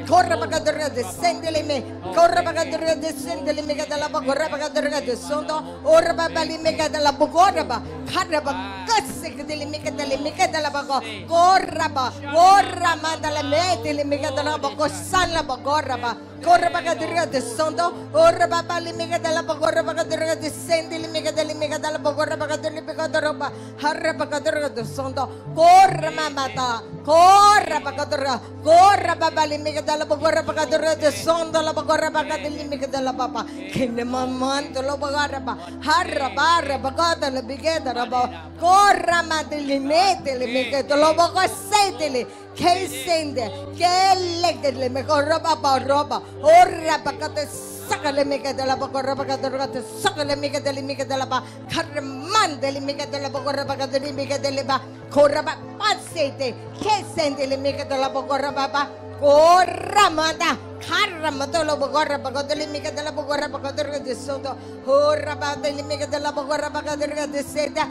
[0.09, 1.84] Corra pagadora descendele me.
[2.14, 4.20] Corra pagadora descendele me cada laba.
[4.20, 5.80] Corra pagadora descendo.
[5.84, 7.26] Ora babali me cada laba.
[7.30, 7.82] Corra ba.
[8.12, 8.84] Corra ba.
[8.86, 10.84] Kassekdele me cada le me cada laba.
[11.28, 12.12] Corra ba.
[12.32, 14.76] Corra ma dala me dele me cada laba.
[14.76, 15.57] Kosan laba.
[15.59, 16.16] Corra ba.
[16.43, 17.93] Corre para que santo.
[18.12, 21.99] Corre para limiga de la corre para que te senti limiga de limiga de la
[21.99, 23.53] corre para que te limiga de ropa.
[23.80, 25.28] corre para que te santo.
[25.55, 28.26] Corre mamá ta, Corre para que te
[28.62, 32.51] corre para limiga de la corre para que te santo la corre para que te
[32.51, 33.47] limiga de la papa.
[33.72, 35.57] Que ne mamanto lo pagarra pa.
[35.84, 38.51] Harra barra para que te limiga de ropa.
[38.61, 41.49] Corre mamá te limete limiga de lo pagarra.
[41.49, 42.26] Sentili.
[42.57, 43.48] Kay sende,
[43.78, 47.46] kay legdele me koraba ba roba, orra bakate
[47.88, 51.42] sakale me kadala ba koraba kadala bakate sakale me kadali me kadala ba
[51.72, 54.80] karman deli me kadala ba koraba kadali me kadali ba
[55.11, 58.82] koraba pasete, kay sende me kadala ba koraba ba
[59.22, 67.26] koramada karramatolo bogorra bagodoli miga dala bogorra bagodorga disoto horra badoli miga dala bogorra bagodorga
[67.30, 67.86] diseta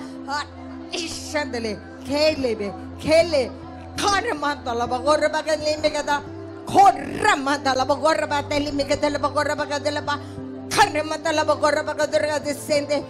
[0.92, 2.68] ishadale kelebe
[3.00, 3.44] kele
[3.98, 6.22] karamata la bagora bagadori mega da
[6.66, 10.18] Korramata la bagorra ba teli mika de la bagorra ba de la ba
[10.70, 13.04] karramata la bagorra ba de la descende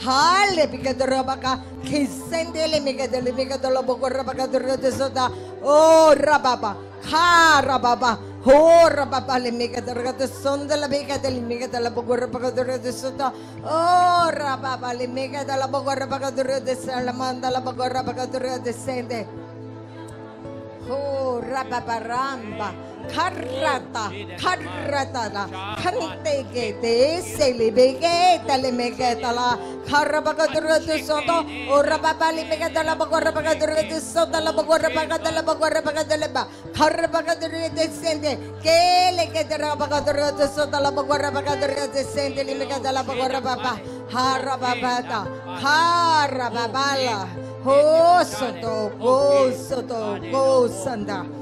[0.00, 5.30] Hale bigadorabaka kisendele megadele megadolobogorabagadorotesota
[5.62, 6.76] oh rababa.
[7.10, 8.18] Ha rababa.
[8.44, 9.38] Ho rababa.
[9.38, 13.32] Le megadorotesondela megadele megadalabogorabagadorotesota
[13.64, 14.94] oh rababa.
[14.94, 19.26] Le megadalabogorabagadorotesala mandalabogorabagadorotesende
[20.90, 22.72] oh rababaramba
[23.10, 25.44] Karrata, karratara,
[25.76, 36.42] kartegete, selibege, talimegetala, karabagadurutu soto, urababali megatala, bagorabagadurutu soto, la bagorabagadurutu, bagorabagadurutu,
[36.72, 43.78] karabagadurutu sende, kele ketera bagadurutu soto, la bagorabagadurutu sende, limegatala, bagorababa,
[44.10, 45.26] harababata,
[45.60, 47.28] harababala,
[47.64, 51.41] ho soto, go soto, go sanda.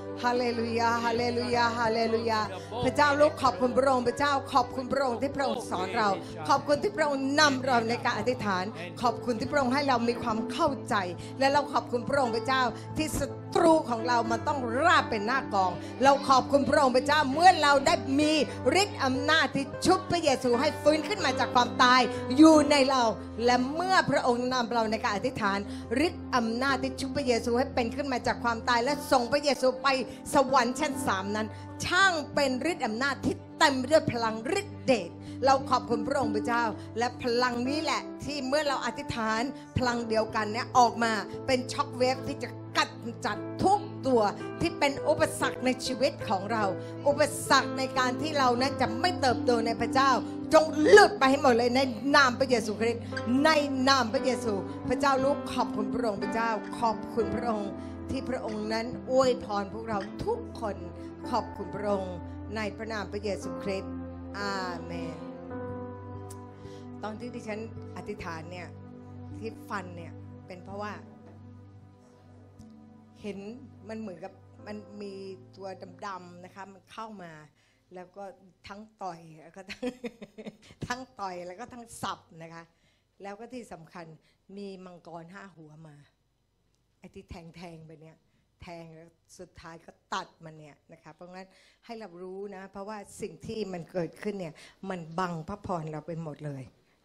[0.23, 2.39] ฮาเลลูยา ฮาเลลูยา ฮาเลลูยา
[2.83, 6.09] พระเจ้าลูกขอบคุณพระองค์ พระเจ้าขอบคุณพระองค์ที่พระองค์สอนเรา
[6.49, 8.65] ขอบคุณที่พระองค์นำเราในการอธิษฐาน
[9.01, 10.95] ขอบคุณที่พระองค์ให้เรามีความเข้าใจ
[11.39, 12.61] และเราขอบคุณพระองค์พระเจ้า
[12.97, 15.71] ที่ศัตรูของเรามันต้องราบเป็นหน้ากอง
[16.03, 18.31] เราขอบคุณพระองค์พระเจ้าเมื่อเราได้มี
[18.81, 22.01] ฤทธิ์อำนาจที่ชุบพระเยซูให้ฟื้นขึ้นมาจากความตาย
[22.37, 23.03] อยู่ในเรา
[23.45, 25.57] และเมื่อพระองค์นำเราในการอธิษฐาน
[26.07, 29.87] ฤทธิ์อำนาจที่ชุบพระเยซูให้เป็นขึ้นมาจากความตายและส่งพระเยซูไป
[30.33, 31.47] สวรรค์ชั้นสามนั้น
[31.85, 35.09] ช่างเป็นฤทธิ์อำนาจที่เต็มไปด้วยพลังฤทธิ์เดช
[35.45, 36.63] เราขอบคุณพระองค์พระเจ้า
[36.97, 39.41] และพลังนี้แหละ ที่เมื่อเราอธิษฐาน
[39.77, 41.13] พลังเดียวกันเนี่ยออกมา
[41.47, 42.89] เป็นช็อคเวฟที่จะกัด
[43.25, 44.21] จัดทุกตัว
[44.61, 46.63] ที่เป็นอุปสรรคในชีวิตของเรา
[47.07, 50.11] อุปสรรคในการที่เรานั้นจะไม่เติบโตในพระเจ้า
[50.53, 51.79] จงลือกไปให้หมดเลยใน
[52.15, 53.01] นามพระเยซูคริสต์
[53.45, 53.49] ใน
[53.89, 54.53] นามพระเยซู
[54.89, 56.49] พระเจ้าลูกขอบคุณพระองค์พระเจ้า
[56.79, 57.71] ขอบคุณพระองค์
[58.11, 60.77] ที่พระองค์นั้นอวยพรพวกเราทุกคน
[61.29, 62.17] ขอบคุณพระองค์
[62.55, 63.93] ในพระนามพระเยซูคริสต์
[64.39, 65.19] อาเมน
[67.03, 67.59] ตอนที่ดิฉัน
[67.97, 68.67] อธิษฐานเนี่ย
[69.37, 70.13] ที่ฟันเนี่ย
[70.47, 70.93] เป็นเพราะว่า
[73.21, 73.37] เห็น
[73.89, 74.33] มันเหมือนกับ
[74.67, 75.13] มันมี
[75.55, 75.67] ตัว
[76.07, 77.31] ดำๆนะคะมันเข้ามา
[77.95, 78.23] แล้วก็
[78.67, 79.83] ทั้งต่อยแล้วก็ทั้ง
[80.87, 82.63] ทั้งต่อยแล้วก็ทั้งสับนะคะ
[83.23, 84.05] แล้วก็ที่สำคัญ
[84.57, 85.97] มีมังกรห้าหัวมา
[87.01, 88.17] ไอ้ที่แทงแทงไปเนี่ย
[88.61, 89.07] แทงแล้ว
[89.39, 91.47] สุดท้ายก็ตัดมันเนี่ยนะคะเพราะงั้น
[91.85, 94.53] ให้เรารู้นะเพราะว่าสิ่งที่มันเกิดขึ้นเนี่ย
[94.89, 96.63] มันบังพระพรเราไปหมดเลย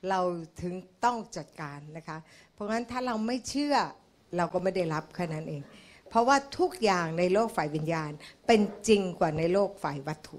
[0.08, 0.20] เรา
[0.62, 0.74] ถึง
[1.04, 2.18] ต้องจัดการนะคะ
[2.54, 3.76] เพราะงั้นถ้าเราไม่เชื่อ
[4.36, 5.62] เราก็ไม่ได้รับแค่นั้นเอง
[6.08, 8.10] เพราะว่าทุกอย่างในโลกฝ่ายวิญญาณ
[8.46, 10.38] เป็นจริงกว่าในโลกฝ่ายวัตถุ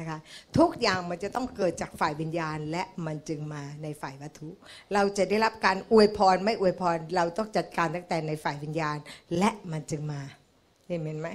[0.00, 0.18] นะคะ
[0.58, 4.48] ทุกอย่างมันจะต้องเกิดจากฝ่ายวิญญาณ และมันจึงมาในฝ่ายวัตถุ
[4.94, 8.96] เราจะได้รับการอวยพรไม่อวยพร เราต้องจัดการตั้งแต่ในฝ่ายวิญญาณ
[9.38, 10.20] และมันจึงมา
[10.86, 11.28] เห็นไหม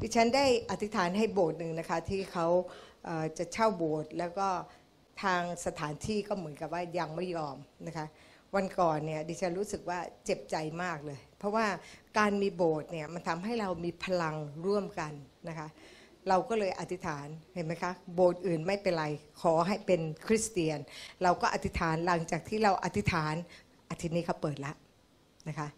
[0.00, 2.46] ดิฉันได้อธิษฐานให้โบสถ์หนึ่งนะคะที่เขา
[3.38, 4.48] จะเช่าโบสถ์แล้วก็
[5.22, 7.56] ทางสถานที่ก็เหมือนกับว่ายังไม่ยอม
[7.86, 8.06] นะคะ
[8.54, 11.66] วันก่อนเนี่ยดิฉันรู้สึกว่าเจ็บใจมากเลย เพราะว่า
[12.18, 14.36] การมีโบสถ์เนี่ยมันทำให้เรามีพลัง
[14.66, 15.12] ร่วมกัน
[15.48, 15.68] นะคะ
[16.28, 19.06] เราก็เลยอธิษฐานเห็นไหมคะ โบสถ์อื่นไม่เป็นไร
[19.40, 20.78] ขอให้เป็นคริสเตียน
[21.22, 23.34] เราก็อธิษฐานหลังจากที่เราอธิษฐาน
[23.90, 24.72] อาทิตย์นี้เขาเปิดละ
[25.48, 25.68] นะคะ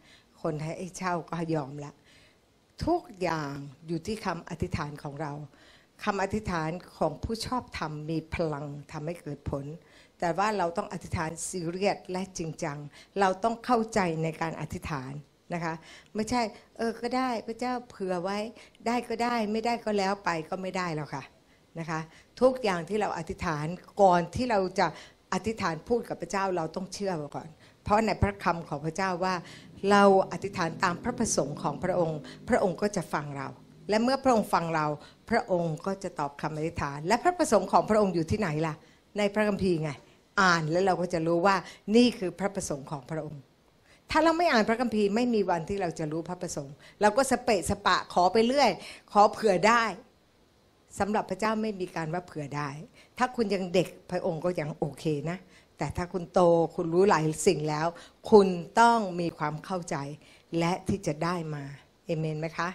[0.43, 1.93] คนให้เช่าก็ยอมละ
[2.85, 3.55] ทุกอย่าง
[3.87, 5.33] อยู่ที่คำอธิษฐานของเรา
[6.05, 9.65] คำอธิษฐานของผู้ชอบธรรมมีพลังทำให้เกิดผล
[10.21, 12.79] แต่ว่าเราต้องอธิษฐานซีเรียสและจริงจัง
[13.21, 15.13] เราต้องเข้าใจในการอธิษฐาน
[15.55, 15.75] นะคะ
[16.15, 16.43] ไม่ใช่
[16.77, 18.39] เออก็ได้พระเจ้าเผื่อไว้
[18.87, 21.23] ได้ก็ได้ไม่ได้ก็แล้วไปก็ไม่ได้แล้วค่ะ
[21.79, 22.01] นะคะ
[22.41, 23.67] ทุกอย่างที่เราอธิษฐาน
[24.03, 24.87] ก่อนที่เราจะ
[25.35, 27.49] อธิษฐานพูดกับพระเจ้าเราต้องเชื่อก่อน
[27.85, 29.35] เพราะในพระคำของพระเจ้าว่า
[29.91, 32.19] เราอธิษฐานตามพระประสงค์ของพระองค์
[32.49, 33.49] พระองค์ก็จะฟังเรา
[33.89, 34.87] และเมื่อพระองค์ฟังเรา
[35.31, 38.75] พระองค์ก็จะตอบคำอธิษฐาน และพระประสงค์ของพระองค์อยู่ที่ไหนล่ะ
[39.19, 39.91] ในพระคัมภีร์ไง
[40.41, 41.57] อ่านแล้วเราก็จะรู้ว่า
[41.97, 43.41] นี่คือพระประสงค์ของพระองค์
[44.11, 48.71] ถ้าเราไม่อ่านพระคัมภีร์ไม่มีวันที่เราจะรู้พระประสงค์ เราก็สเปะสปะขอไปเรื่อย
[49.13, 49.85] ขอเผื่อได้
[50.99, 52.69] สำหรับพระเจ้าไม่มีการว่าเผื่อได้
[53.19, 55.39] ถ้าคุณยังเด็กพระองค์ก็ยังโอเคนะ
[55.79, 56.41] แต่ถ้าคุณโต
[56.75, 57.87] คุณรู้หลายสิ่งแล้ว
[58.31, 58.47] คุณ
[58.81, 59.97] ต้องมีความเข้าใจ
[60.59, 61.65] และที่จะได้มา
[62.07, 62.69] เอเมนไหมคะ